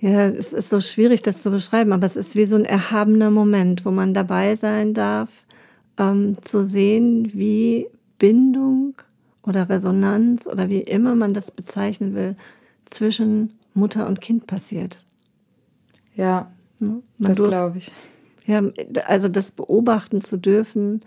ja, 0.00 0.28
es 0.28 0.52
ist 0.52 0.70
so 0.70 0.80
schwierig, 0.80 1.22
das 1.22 1.42
zu 1.42 1.50
beschreiben, 1.50 1.92
aber 1.92 2.06
es 2.06 2.16
ist 2.16 2.34
wie 2.34 2.46
so 2.46 2.56
ein 2.56 2.64
erhabener 2.64 3.30
Moment, 3.30 3.84
wo 3.84 3.90
man 3.90 4.14
dabei 4.14 4.56
sein 4.56 4.94
darf, 4.94 5.30
ähm, 5.98 6.36
zu 6.42 6.66
sehen, 6.66 7.30
wie 7.34 7.86
Bindung 8.18 8.94
oder 9.42 9.68
Resonanz 9.68 10.46
oder 10.46 10.68
wie 10.68 10.80
immer 10.80 11.14
man 11.14 11.34
das 11.34 11.50
bezeichnen 11.50 12.14
will, 12.14 12.36
zwischen 12.86 13.50
Mutter 13.74 14.06
und 14.06 14.20
Kind 14.20 14.46
passiert. 14.46 15.04
Ja, 16.14 16.50
Ne? 16.80 17.02
das 17.18 17.36
glaube 17.36 17.78
ich. 17.78 17.92
Ja, 18.46 18.62
also 19.06 19.28
das 19.28 19.52
beobachten 19.52 20.22
zu 20.22 20.38
dürfen, 20.38 21.02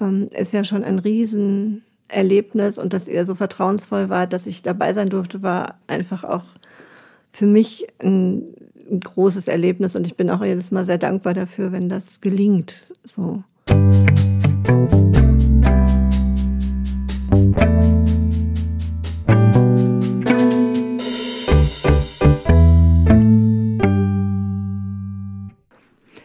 ähm, 0.00 0.28
ist 0.32 0.52
ja 0.52 0.64
schon 0.64 0.82
ein 0.82 0.98
Riesenerlebnis 0.98 2.78
und 2.78 2.92
dass 2.92 3.06
ihr 3.06 3.26
so 3.26 3.34
vertrauensvoll 3.34 4.08
war, 4.08 4.26
dass 4.26 4.46
ich 4.46 4.62
dabei 4.62 4.92
sein 4.92 5.10
durfte, 5.10 5.42
war 5.42 5.78
einfach 5.86 6.24
auch 6.24 6.44
für 7.34 7.46
mich 7.46 7.88
ein, 7.98 8.54
ein 8.88 9.00
großes 9.00 9.48
Erlebnis 9.48 9.96
und 9.96 10.06
ich 10.06 10.14
bin 10.14 10.30
auch 10.30 10.44
jedes 10.44 10.70
Mal 10.70 10.86
sehr 10.86 10.98
dankbar 10.98 11.34
dafür, 11.34 11.72
wenn 11.72 11.88
das 11.88 12.20
gelingt. 12.20 12.82
So. 13.04 13.42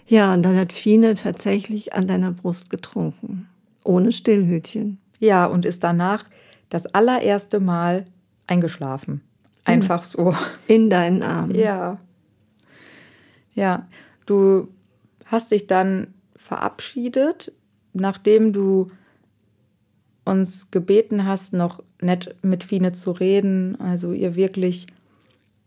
Ja, 0.05 0.33
und 0.33 0.43
dann 0.43 0.57
hat 0.57 0.73
Fine 0.73 1.15
tatsächlich 1.15 1.93
an 1.93 2.05
deiner 2.05 2.31
Brust 2.31 2.69
getrunken. 2.69 3.47
Ohne 3.83 4.11
Stillhütchen. 4.11 4.99
Ja, 5.17 5.47
und 5.47 5.65
ist 5.65 5.83
danach 5.83 6.23
das 6.69 6.85
allererste 6.85 7.59
Mal 7.59 8.05
eingeschlafen. 8.45 9.21
Einfach 9.65 10.03
so. 10.03 10.35
In 10.67 10.89
deinen 10.89 11.23
Armen. 11.23 11.55
Ja. 11.55 11.99
Ja, 13.53 13.87
du 14.25 14.69
hast 15.25 15.51
dich 15.51 15.67
dann 15.67 16.13
verabschiedet, 16.35 17.51
nachdem 17.93 18.53
du 18.53 18.91
uns 20.25 20.71
gebeten 20.71 21.25
hast, 21.25 21.53
noch 21.53 21.83
nett 22.01 22.35
mit 22.41 22.63
Fine 22.63 22.93
zu 22.93 23.11
reden, 23.11 23.79
also 23.79 24.13
ihr 24.13 24.35
wirklich 24.35 24.87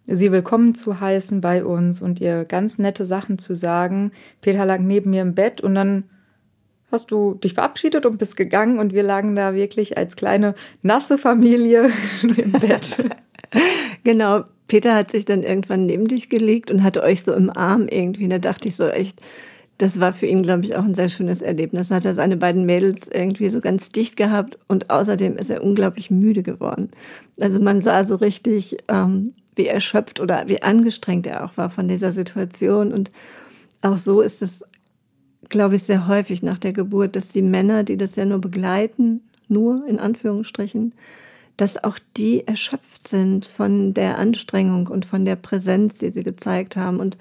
sie 0.07 0.33
willkommen 0.33 0.75
zu 0.75 1.01
heißen 1.01 1.41
bei 1.41 1.65
uns 1.65 2.03
und 2.03 2.21
ihr 2.21 2.45
ganz 2.45 2.79
nette 2.79 3.07
Sachen 3.07 3.39
zu 3.39 3.55
sagen. 3.55 4.11
Peter 4.41 4.65
lag 4.67 4.81
neben 4.81 5.11
mir 5.11 5.23
im 5.23 5.35
Bett 5.35 5.61
und 5.61 5.75
dann 5.75 6.05
hast 6.91 7.11
du 7.11 7.35
dich 7.35 7.55
verabschiedet 7.55 8.05
und 8.05 8.19
bist 8.19 8.37
gegangen 8.37 8.79
und 8.79 8.93
wir 8.93 9.03
lagen 9.03 9.35
da 9.35 9.55
wirklich 9.55 9.97
als 9.97 10.17
kleine 10.17 10.55
nasse 10.83 11.19
Familie 11.19 11.91
im 12.37 12.53
Bett. 12.53 13.05
genau, 14.05 14.45
Peter 14.69 14.95
hat 14.95 15.11
sich 15.11 15.25
dann 15.25 15.43
irgendwann 15.43 15.87
neben 15.87 16.07
dich 16.07 16.29
gelegt 16.29 16.71
und 16.71 16.83
hatte 16.83 17.03
euch 17.03 17.23
so 17.23 17.33
im 17.35 17.51
Arm 17.51 17.89
irgendwie. 17.89 18.29
Da 18.29 18.39
dachte 18.39 18.69
ich 18.69 18.77
so 18.77 18.89
echt, 18.89 19.21
das 19.79 20.01
war 20.01 20.13
für 20.13 20.27
ihn, 20.27 20.43
glaube 20.43 20.65
ich, 20.65 20.77
auch 20.77 20.85
ein 20.85 20.95
sehr 20.95 21.09
schönes 21.09 21.43
Erlebnis. 21.43 21.89
Da 21.89 21.97
hat 21.97 22.05
er 22.05 22.15
seine 22.15 22.37
beiden 22.37 22.65
Mädels 22.67 23.09
irgendwie 23.13 23.51
so 23.51 23.61
ganz 23.61 23.91
dicht 23.91 24.17
gehabt 24.17 24.59
und 24.69 24.91
außerdem 24.91 25.37
ist 25.37 25.51
er 25.51 25.63
unglaublich 25.63 26.11
müde 26.11 26.43
geworden. 26.43 26.91
Also 27.41 27.61
man 27.61 27.83
sah 27.83 28.05
so 28.05 28.17
richtig, 28.17 28.77
ähm, 28.89 29.35
wie 29.57 29.67
erschöpft 29.67 30.21
oder 30.21 30.49
wie 30.49 30.63
angestrengt 30.63 31.27
er 31.27 31.45
auch 31.45 31.57
war 31.57 31.69
von 31.69 31.89
dieser 31.89 32.13
Situation. 32.13 32.93
Und 32.93 33.11
auch 33.83 33.97
so 33.97 34.21
ist 34.21 34.43
es, 34.43 34.65
glaube 35.49 35.77
ich, 35.77 35.83
sehr 35.83 36.07
häufig 36.09 36.43
nach 36.43 36.59
der 36.59 36.73
Geburt, 36.73 37.17
dass 37.17 37.29
die 37.29 37.43
Männer, 37.43 37.85
die 37.85 37.97
das 37.97 38.17
ja 38.17 38.25
nur 38.25 38.41
begleiten, 38.41 39.21
nur 39.49 39.87
in 39.87 39.99
Anführungsstrichen, 39.99 40.95
dass 41.57 41.83
auch 41.83 41.99
die 42.17 42.47
erschöpft 42.47 43.09
sind 43.09 43.47
von 43.47 43.95
der 43.95 44.19
Anstrengung 44.19 44.87
und 44.87 45.05
von 45.05 45.25
der 45.25 45.37
Präsenz, 45.37 45.99
die 45.99 46.11
sie 46.11 46.23
gezeigt 46.23 46.77
haben. 46.77 46.99
Und 46.99 47.19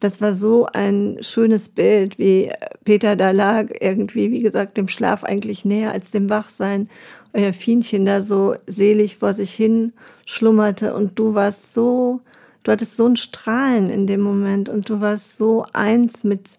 das 0.00 0.20
war 0.20 0.34
so 0.34 0.66
ein 0.66 1.18
schönes 1.20 1.68
Bild, 1.68 2.18
wie 2.18 2.50
Peter 2.84 3.16
da 3.16 3.30
lag, 3.30 3.68
irgendwie, 3.80 4.30
wie 4.30 4.40
gesagt, 4.40 4.76
dem 4.76 4.88
Schlaf 4.88 5.24
eigentlich 5.24 5.64
näher 5.64 5.92
als 5.92 6.10
dem 6.10 6.28
Wachsein 6.28 6.88
euer 7.32 7.52
Fienchen 7.52 8.04
da 8.04 8.22
so 8.22 8.54
selig 8.66 9.16
vor 9.16 9.34
sich 9.34 9.54
hin 9.54 9.92
schlummerte 10.26 10.94
und 10.94 11.18
du 11.18 11.34
warst 11.34 11.72
so 11.72 12.20
du 12.62 12.72
hattest 12.72 12.96
so 12.96 13.06
ein 13.06 13.16
Strahlen 13.16 13.90
in 13.90 14.06
dem 14.06 14.20
Moment 14.20 14.68
und 14.68 14.88
du 14.88 15.00
warst 15.00 15.36
so 15.36 15.64
eins 15.72 16.24
mit 16.24 16.58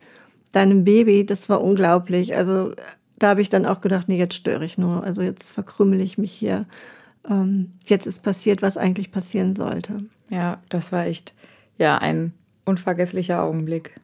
deinem 0.52 0.84
Baby, 0.84 1.26
das 1.26 1.50
war 1.50 1.62
unglaublich. 1.62 2.36
Also 2.36 2.74
da 3.18 3.30
habe 3.30 3.42
ich 3.42 3.50
dann 3.50 3.66
auch 3.66 3.82
gedacht, 3.82 4.10
nee, 4.10 4.18
jetzt 4.18 4.36
störe 4.36 4.66
ich 4.66 4.78
nur. 4.78 5.04
Also 5.04 5.22
jetzt 5.22 5.52
verkrümmel 5.52 6.02
ich 6.02 6.18
mich 6.18 6.32
hier. 6.32 6.66
Ähm, 7.30 7.72
jetzt 7.86 8.06
ist 8.06 8.24
passiert, 8.24 8.62
was 8.62 8.78
eigentlich 8.78 9.12
passieren 9.12 9.56
sollte. 9.56 10.06
Ja, 10.30 10.62
das 10.70 10.92
war 10.92 11.06
echt 11.06 11.34
ja 11.78 11.98
ein 11.98 12.34
unvergesslicher 12.66 13.42
Augenblick. 13.44 14.00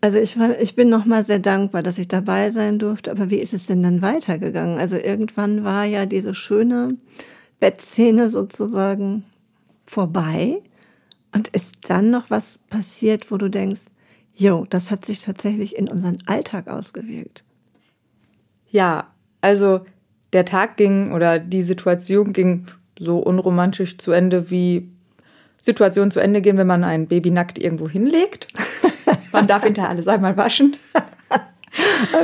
Also 0.00 0.18
ich, 0.18 0.38
war, 0.38 0.60
ich 0.60 0.74
bin 0.74 0.90
nochmal 0.90 1.24
sehr 1.24 1.38
dankbar, 1.38 1.82
dass 1.82 1.98
ich 1.98 2.08
dabei 2.08 2.50
sein 2.50 2.78
durfte. 2.78 3.10
Aber 3.10 3.30
wie 3.30 3.38
ist 3.38 3.54
es 3.54 3.66
denn 3.66 3.82
dann 3.82 4.02
weitergegangen? 4.02 4.78
Also 4.78 4.96
irgendwann 4.96 5.64
war 5.64 5.84
ja 5.84 6.04
diese 6.04 6.34
schöne 6.34 6.98
Bettszene 7.58 8.28
sozusagen 8.28 9.24
vorbei. 9.86 10.60
Und 11.32 11.48
ist 11.48 11.88
dann 11.88 12.10
noch 12.10 12.30
was 12.30 12.58
passiert, 12.68 13.30
wo 13.30 13.38
du 13.38 13.48
denkst, 13.48 13.80
jo, 14.34 14.66
das 14.68 14.90
hat 14.90 15.04
sich 15.04 15.22
tatsächlich 15.22 15.76
in 15.76 15.88
unseren 15.88 16.18
Alltag 16.26 16.68
ausgewirkt? 16.68 17.42
Ja, 18.70 19.08
also 19.40 19.86
der 20.34 20.44
Tag 20.44 20.76
ging 20.76 21.12
oder 21.12 21.38
die 21.38 21.62
Situation 21.62 22.32
ging 22.32 22.66
so 22.98 23.18
unromantisch 23.18 23.98
zu 23.98 24.12
Ende, 24.12 24.50
wie 24.50 24.88
Situationen 25.60 26.10
zu 26.10 26.20
Ende 26.20 26.42
gehen, 26.42 26.58
wenn 26.58 26.66
man 26.66 26.84
ein 26.84 27.06
Baby 27.06 27.30
nackt 27.30 27.58
irgendwo 27.58 27.88
hinlegt. 27.88 28.48
man 29.32 29.46
darf 29.46 29.64
hinterher 29.64 29.90
alles 29.90 30.06
einmal 30.08 30.36
waschen. 30.36 30.76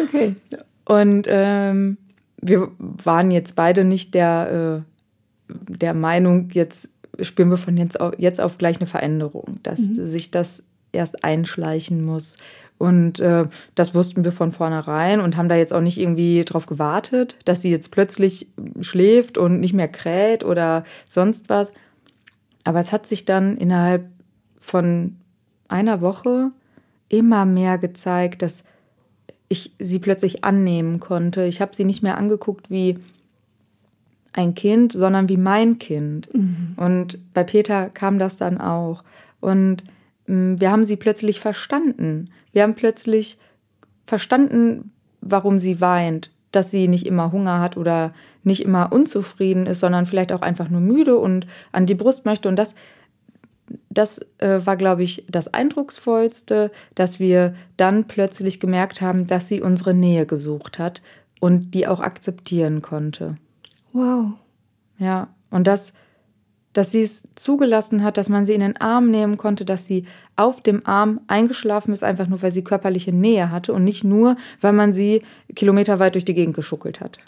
okay. 0.04 0.36
Und 0.84 1.26
ähm, 1.28 1.96
wir 2.40 2.68
waren 2.78 3.30
jetzt 3.30 3.56
beide 3.56 3.84
nicht 3.84 4.14
der, 4.14 4.84
äh, 5.48 5.52
der 5.72 5.94
Meinung, 5.94 6.50
jetzt 6.52 6.90
spüren 7.22 7.50
wir 7.50 7.56
von 7.56 7.76
jetzt 7.76 8.00
auf, 8.00 8.14
jetzt 8.18 8.40
auf 8.40 8.58
gleich 8.58 8.78
eine 8.78 8.86
Veränderung, 8.86 9.58
dass 9.62 9.80
mhm. 9.80 10.06
sich 10.06 10.30
das 10.30 10.62
erst 10.92 11.24
einschleichen 11.24 12.04
muss. 12.04 12.36
Und 12.80 13.20
äh, 13.20 13.44
das 13.74 13.94
wussten 13.94 14.24
wir 14.24 14.32
von 14.32 14.52
vornherein 14.52 15.20
und 15.20 15.36
haben 15.36 15.50
da 15.50 15.54
jetzt 15.54 15.74
auch 15.74 15.82
nicht 15.82 16.00
irgendwie 16.00 16.46
drauf 16.46 16.64
gewartet, 16.64 17.36
dass 17.44 17.60
sie 17.60 17.70
jetzt 17.70 17.90
plötzlich 17.90 18.48
schläft 18.80 19.36
und 19.36 19.60
nicht 19.60 19.74
mehr 19.74 19.86
kräht 19.86 20.44
oder 20.44 20.84
sonst 21.06 21.50
was. 21.50 21.72
Aber 22.64 22.80
es 22.80 22.90
hat 22.90 23.04
sich 23.04 23.26
dann 23.26 23.58
innerhalb 23.58 24.06
von 24.60 25.16
einer 25.68 26.00
Woche 26.00 26.52
immer 27.10 27.44
mehr 27.44 27.76
gezeigt, 27.76 28.40
dass 28.40 28.64
ich 29.50 29.74
sie 29.78 29.98
plötzlich 29.98 30.42
annehmen 30.42 31.00
konnte. 31.00 31.44
Ich 31.44 31.60
habe 31.60 31.76
sie 31.76 31.84
nicht 31.84 32.02
mehr 32.02 32.16
angeguckt 32.16 32.70
wie 32.70 32.96
ein 34.32 34.54
Kind, 34.54 34.94
sondern 34.94 35.28
wie 35.28 35.36
mein 35.36 35.78
Kind. 35.78 36.32
Mhm. 36.32 36.76
Und 36.76 37.18
bei 37.34 37.44
Peter 37.44 37.90
kam 37.90 38.18
das 38.18 38.38
dann 38.38 38.58
auch. 38.58 39.04
Und 39.40 39.84
wir 40.30 40.70
haben 40.70 40.84
sie 40.84 40.96
plötzlich 40.96 41.40
verstanden. 41.40 42.30
Wir 42.52 42.62
haben 42.62 42.74
plötzlich 42.74 43.38
verstanden, 44.06 44.92
warum 45.20 45.58
sie 45.58 45.80
weint, 45.80 46.30
dass 46.52 46.70
sie 46.70 46.86
nicht 46.86 47.06
immer 47.06 47.32
Hunger 47.32 47.60
hat 47.60 47.76
oder 47.76 48.12
nicht 48.44 48.62
immer 48.62 48.92
unzufrieden 48.92 49.66
ist, 49.66 49.80
sondern 49.80 50.06
vielleicht 50.06 50.32
auch 50.32 50.42
einfach 50.42 50.68
nur 50.68 50.80
müde 50.80 51.16
und 51.16 51.46
an 51.72 51.86
die 51.86 51.94
Brust 51.94 52.26
möchte. 52.26 52.48
Und 52.48 52.56
das, 52.56 52.74
das 53.88 54.20
äh, 54.38 54.64
war, 54.64 54.76
glaube 54.76 55.02
ich, 55.02 55.24
das 55.28 55.52
Eindrucksvollste, 55.52 56.70
dass 56.94 57.18
wir 57.18 57.54
dann 57.76 58.06
plötzlich 58.06 58.60
gemerkt 58.60 59.00
haben, 59.00 59.26
dass 59.26 59.48
sie 59.48 59.60
unsere 59.60 59.94
Nähe 59.94 60.26
gesucht 60.26 60.78
hat 60.78 61.02
und 61.40 61.72
die 61.74 61.88
auch 61.88 62.00
akzeptieren 62.00 62.82
konnte. 62.82 63.36
Wow. 63.92 64.34
Ja, 64.98 65.28
und 65.50 65.66
das 65.66 65.92
dass 66.72 66.92
sie 66.92 67.02
es 67.02 67.22
zugelassen 67.34 68.04
hat, 68.04 68.16
dass 68.16 68.28
man 68.28 68.44
sie 68.44 68.54
in 68.54 68.60
den 68.60 68.76
Arm 68.76 69.10
nehmen 69.10 69.36
konnte, 69.36 69.64
dass 69.64 69.86
sie 69.86 70.04
auf 70.36 70.60
dem 70.60 70.86
Arm 70.86 71.20
eingeschlafen 71.26 71.92
ist, 71.92 72.04
einfach 72.04 72.28
nur 72.28 72.42
weil 72.42 72.52
sie 72.52 72.62
körperliche 72.62 73.12
Nähe 73.12 73.50
hatte 73.50 73.72
und 73.72 73.84
nicht 73.84 74.04
nur, 74.04 74.36
weil 74.60 74.72
man 74.72 74.92
sie 74.92 75.22
kilometerweit 75.54 76.14
durch 76.14 76.24
die 76.24 76.34
Gegend 76.34 76.54
geschuckelt 76.54 77.00
hat. 77.00 77.18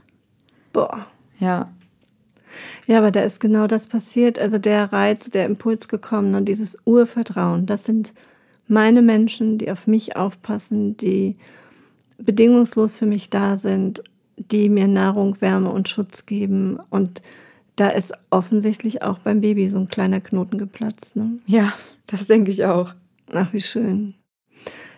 Boah. 0.73 1.07
Ja. 1.41 1.73
Ja, 2.87 2.99
aber 2.99 3.11
da 3.11 3.23
ist 3.23 3.41
genau 3.41 3.67
das 3.67 3.87
passiert. 3.87 4.39
Also 4.39 4.59
der 4.59 4.93
Reiz, 4.93 5.31
der 5.31 5.47
Impuls 5.47 5.89
gekommen 5.89 6.35
und 6.35 6.45
dieses 6.45 6.77
Urvertrauen. 6.85 7.67
Das 7.67 7.85
sind 7.85 8.13
meine 8.69 9.03
Menschen, 9.03 9.59
die 9.59 9.71
auf 9.71 9.87
mich 9.87 10.17
aufpassen, 10.17 10.97
die 10.97 11.37
bedingungslos 12.19 12.97
für 12.97 13.07
mich 13.07 13.31
da 13.31 13.57
sind, 13.57 14.03
die 14.37 14.69
mir 14.69 14.87
Nahrung, 14.87 15.41
Wärme 15.41 15.71
und 15.71 15.89
Schutz 15.89 16.27
geben 16.27 16.79
und 16.91 17.23
da 17.77 17.89
ist 17.89 18.13
offensichtlich 18.31 19.03
auch 19.03 19.19
beim 19.19 19.41
Baby 19.41 19.69
so 19.69 19.79
ein 19.79 19.89
kleiner 19.89 20.21
Knoten 20.21 20.59
geplatzt. 20.59 21.17
Ne? 21.17 21.39
Ja, 21.47 21.73
das 22.07 22.27
denke 22.27 22.51
ich 22.51 22.65
auch. 22.65 22.95
Ach, 23.33 23.53
wie 23.53 23.61
schön. 23.61 24.15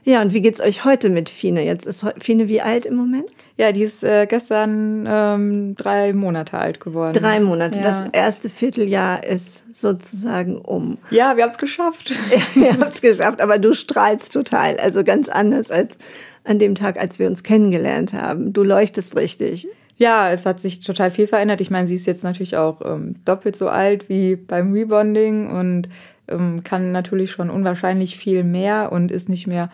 Ja, 0.07 0.21
und 0.21 0.35
wie 0.35 0.43
geht's 0.43 0.61
euch 0.61 0.85
heute 0.85 1.09
mit 1.09 1.31
Fine? 1.31 1.65
Jetzt 1.65 1.87
ist 1.87 2.05
Fine 2.19 2.49
wie 2.49 2.61
alt 2.61 2.85
im 2.85 2.95
Moment? 2.95 3.31
Ja, 3.57 3.73
die 3.73 3.83
ist 3.83 4.05
äh, 4.05 4.27
gestern 4.27 5.07
ähm, 5.09 5.75
drei 5.77 6.13
Monate 6.13 6.59
alt 6.59 6.79
geworden. 6.79 7.15
Drei 7.15 7.41
Monate. 7.41 7.81
Ja. 7.81 8.03
Das 8.03 8.11
erste 8.13 8.51
Vierteljahr 8.51 9.25
ist 9.25 9.63
sozusagen 9.75 10.59
um. 10.59 10.99
Ja, 11.11 11.37
wir 11.37 11.45
haben 11.45 11.51
es 11.51 11.59
geschafft. 11.59 12.15
wir 12.55 12.75
haben 12.75 12.83
es 12.83 13.01
geschafft, 13.01 13.41
aber 13.41 13.59
du 13.59 13.73
strahlst 13.73 14.33
total. 14.33 14.77
Also 14.77 15.05
ganz 15.05 15.31
anders 15.31 15.71
als 15.71 15.97
an 16.45 16.59
dem 16.59 16.75
Tag, 16.75 17.01
als 17.01 17.19
wir 17.19 17.27
uns 17.27 17.43
kennengelernt 17.43 18.13
haben. 18.13 18.53
Du 18.53 18.63
leuchtest 18.63 19.17
richtig. 19.17 19.67
Ja, 19.97 20.31
es 20.31 20.45
hat 20.45 20.61
sich 20.61 20.81
total 20.81 21.11
viel 21.11 21.27
verändert. 21.27 21.61
Ich 21.61 21.71
meine, 21.71 21.87
sie 21.87 21.95
ist 21.95 22.07
jetzt 22.07 22.25
natürlich 22.25 22.57
auch 22.57 22.81
ähm, 22.85 23.17
doppelt 23.25 23.57
so 23.57 23.69
alt 23.69 24.09
wie 24.09 24.37
beim 24.37 24.73
Rebonding 24.73 25.51
und 25.51 25.89
ähm, 26.29 26.65
kann 26.65 26.93
natürlich 26.93 27.31
schon 27.31 27.51
unwahrscheinlich 27.51 28.19
viel 28.19 28.45
mehr 28.45 28.91
und 28.93 29.13
ist 29.13 29.29
nicht 29.29 29.47
mehr 29.47 29.71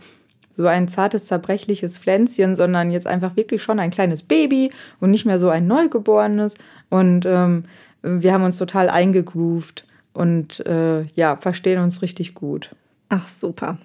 so 0.57 0.67
ein 0.67 0.89
zartes, 0.89 1.27
zerbrechliches 1.27 1.97
Pflänzchen, 1.97 2.55
sondern 2.55 2.91
jetzt 2.91 3.07
einfach 3.07 3.37
wirklich 3.37 3.63
schon 3.63 3.79
ein 3.79 3.91
kleines 3.91 4.23
Baby 4.23 4.71
und 5.01 5.11
nicht 5.11 5.25
mehr 5.25 5.39
so 5.39 5.49
ein 5.49 5.67
Neugeborenes. 5.67 6.55
Und 6.91 7.25
ähm, 7.25 7.65
wir 8.03 8.33
haben 8.33 8.45
uns 8.45 8.59
total 8.59 8.91
eingegroovt 8.91 9.85
und 10.13 10.65
äh, 10.67 11.05
ja, 11.15 11.37
verstehen 11.37 11.81
uns 11.81 12.03
richtig 12.03 12.35
gut. 12.35 12.71
Ach, 13.09 13.27
super. 13.27 13.79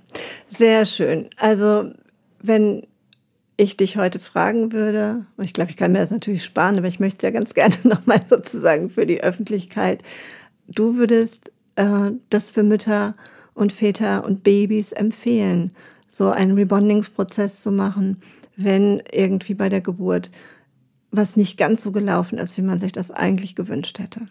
Sehr 0.50 0.86
schön. 0.86 1.30
Also, 1.38 1.92
wenn 2.42 2.86
ich 3.58 3.78
dich 3.78 3.98
heute 3.98 4.20
fragen 4.20 4.72
würde, 4.72 5.26
ich 5.40 5.54
glaube, 5.54 5.72
ich 5.72 5.78
kann 5.78 5.92
mir 5.92 6.00
das 6.00 6.12
natürlich 6.12 6.44
sparen, 6.44 6.78
aber 6.78 6.88
ich 6.88 7.00
möchte 7.00 7.26
es 7.26 7.34
ja 7.34 7.40
ganz 7.40 7.54
gerne 7.54 7.76
nochmal 7.84 8.22
sozusagen 8.28 8.90
für 8.90 9.06
die 9.06 9.22
Öffentlichkeit. 9.22 10.04
Du 10.68 10.96
würdest 10.98 11.52
äh, 11.76 12.12
das 12.30 12.52
für 12.52 12.64
Mütter 12.64 13.16
und 13.54 13.72
Väter 13.72 14.26
und 14.26 14.44
Babys 14.44 14.92
empfehlen, 14.92 15.72
so 16.08 16.30
einen 16.30 16.56
Rebonding-Prozess 16.56 17.62
zu 17.62 17.72
machen, 17.72 18.22
wenn 18.58 19.02
irgendwie 19.12 19.54
bei 19.54 19.70
der 19.70 19.82
Geburt 19.82 20.32
was 21.18 21.38
nicht 21.38 21.58
ganz 21.58 21.84
so 21.84 21.92
gelaufen 21.92 22.38
ist, 22.38 22.58
wie 22.58 22.62
man 22.62 22.80
sich 22.80 22.92
das 22.92 23.12
eigentlich 23.12 23.56
gewünscht 23.56 24.00
hätte. 24.00 24.28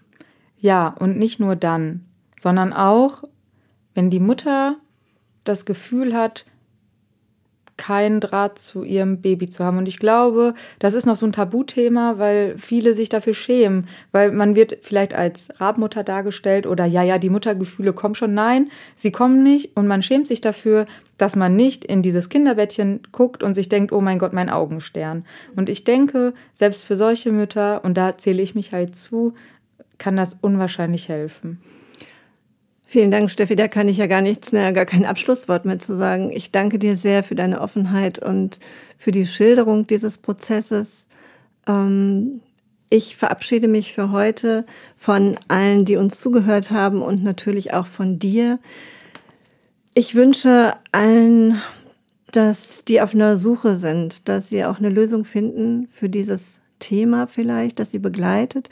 Ja, 0.59 0.89
und 0.89 1.17
nicht 1.17 1.41
nur 1.41 1.57
dann, 1.57 2.05
sondern 2.39 2.73
auch, 2.73 3.23
wenn 3.95 4.11
die 4.11 4.21
Mutter 4.21 4.77
das 5.45 5.65
Gefühl 5.65 6.15
hat, 6.15 6.47
keinen 7.77 8.21
Draht 8.21 8.59
zu 8.59 8.85
ihrem 8.85 9.21
Baby 9.21 9.49
zu 9.49 9.65
haben. 9.65 9.79
Und 9.79 9.89
ich 9.89 9.99
glaube, 9.99 10.55
das 10.79 10.95
ist 10.95 11.07
noch 11.07 11.17
so 11.17 11.27
ein 11.27 11.33
Tabuthema, 11.33 12.19
weil 12.19 12.57
viele 12.59 12.95
sich 12.95 13.09
dafür 13.09 13.35
schämen, 13.35 13.89
weil 14.13 14.31
man 14.33 14.55
wird 14.55 14.79
vielleicht 14.83 15.15
als 15.15 15.49
Rabmutter 15.61 16.05
dargestellt 16.05 16.67
oder 16.67 16.85
ja, 16.85 17.03
ja, 17.03 17.19
die 17.19 17.31
Muttergefühle 17.31 17.93
kommen 17.93 18.15
schon. 18.15 18.35
Nein, 18.35 18.71
sie 18.97 19.11
kommen 19.11 19.43
nicht 19.43 19.77
und 19.77 19.87
man 19.87 20.03
schämt 20.03 20.29
sich 20.29 20.41
dafür, 20.41 20.87
dass 21.19 21.37
man 21.37 21.57
nicht 21.57 21.85
in 21.85 22.03
dieses 22.03 22.29
Kinderbettchen 22.29 23.01
guckt 23.13 23.43
und 23.43 23.55
sich 23.55 23.69
denkt, 23.69 23.93
oh 23.93 24.01
mein 24.01 24.19
Gott, 24.19 24.33
mein 24.33 24.51
Augenstern. 24.51 25.25
Und 25.57 25.69
ich 25.69 25.85
denke, 25.85 26.35
selbst 26.53 26.85
für 26.85 26.97
solche 26.97 27.31
Mütter, 27.33 27.85
und 27.85 27.95
da 27.97 28.17
zähle 28.19 28.43
ich 28.43 28.55
mich 28.55 28.73
halt 28.73 28.97
zu, 28.97 29.35
kann 29.99 30.17
das 30.17 30.35
unwahrscheinlich 30.35 31.09
helfen. 31.09 31.61
Vielen 32.95 33.11
Dank, 33.11 33.29
Steffi. 33.29 33.57
Da 33.57 33.67
kann 33.67 33.89
ich 33.89 33.97
ja 33.97 34.07
gar 34.07 34.21
nichts 34.21 34.53
mehr, 34.53 34.73
gar 34.73 34.85
kein 34.87 35.05
Abschlusswort 35.05 35.65
mehr 35.65 35.81
zu 35.81 35.97
sagen. 35.97 36.31
Ich 36.31 36.53
danke 36.53 36.79
dir 36.79 36.97
sehr 36.97 37.25
für 37.25 37.35
deine 37.35 37.61
Offenheit 37.61 38.21
und 38.21 38.61
für 38.99 39.11
die 39.11 39.27
Schilderung 39.27 39.89
dieses 39.89 40.17
Prozesses. 40.17 41.05
Ähm, 41.67 42.41
ich 42.91 43.17
verabschiede 43.17 43.67
mich 43.67 43.95
für 43.95 44.13
heute 44.13 44.65
von 44.97 45.35
allen, 45.49 45.85
die 45.85 45.97
uns 45.97 46.21
zugehört 46.21 46.71
haben 46.71 47.03
und 47.03 47.25
natürlich 47.25 47.75
auch 47.75 47.89
von 47.89 48.21
dir. 48.21 48.61
Ich 49.95 50.15
wünsche 50.15 50.75
allen, 50.93 51.61
dass 52.31 52.85
die 52.85 53.01
auf 53.01 53.13
einer 53.13 53.39
Suche 53.39 53.75
sind, 53.75 54.29
dass 54.29 54.51
sie 54.51 54.65
auch 54.65 54.79
eine 54.79 54.89
Lösung 54.89 55.25
finden 55.25 55.89
für 55.89 56.09
dieses 56.09 56.61
Thema 56.79 57.27
vielleicht, 57.27 57.81
das 57.81 57.91
sie 57.91 57.99
begleitet. 57.99 58.69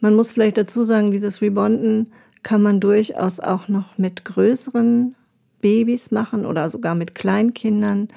Man 0.00 0.14
muss 0.14 0.32
vielleicht 0.32 0.56
dazu 0.56 0.82
sagen, 0.84 1.10
dieses 1.10 1.42
Rebonden 1.42 2.10
kann 2.42 2.62
man 2.62 2.80
durchaus 2.80 3.40
auch 3.40 3.68
noch 3.68 3.98
mit 3.98 4.24
größeren 4.24 5.14
Babys 5.60 6.10
machen 6.10 6.46
oder 6.46 6.70
sogar 6.70 6.94
mit 6.94 7.14
Kleinkindern. 7.14 8.08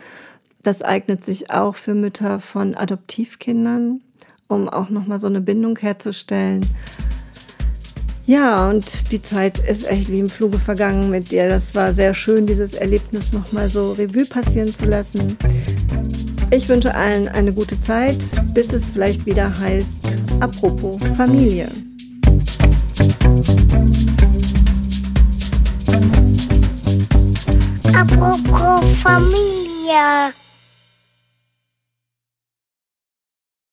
Das 0.62 0.82
eignet 0.82 1.26
sich 1.26 1.52
auch 1.52 1.76
für 1.76 1.94
Mütter 1.94 2.40
von 2.40 2.76
Adoptivkindern, 2.76 4.02
um 4.48 4.70
auch 4.70 4.90
noch 4.90 5.08
mal 5.08 5.20
so 5.20 5.28
eine 5.28 5.42
Bindung 5.42 5.78
herzustellen. 5.78 6.66
Ja, 8.26 8.70
und 8.70 9.12
die 9.12 9.22
Zeit 9.22 9.60
ist 9.60 9.86
echt 9.86 10.10
wie 10.10 10.20
im 10.20 10.30
Fluge 10.30 10.58
vergangen 10.58 11.10
mit 11.10 11.32
dir. 11.32 11.50
Das 11.50 11.76
war 11.76 11.94
sehr 11.94 12.14
schön, 12.14 12.48
dieses 12.48 12.74
Erlebnis 12.74 13.34
nochmal 13.34 13.70
so 13.70 13.92
Revue 13.92 14.26
passieren 14.26 14.74
zu 14.74 14.86
lassen. 14.86 15.38
Ich 16.50 16.70
wünsche 16.70 16.96
allen 16.96 17.28
eine 17.28 17.52
gute 17.52 17.78
Zeit, 17.82 18.24
bis 18.54 18.72
es 18.72 18.86
vielleicht 18.86 19.26
wieder 19.26 19.60
heißt, 19.60 20.20
apropos 20.40 21.02
Familie. 21.18 21.68
Apropos 27.96 28.86
Familie. 29.02 30.43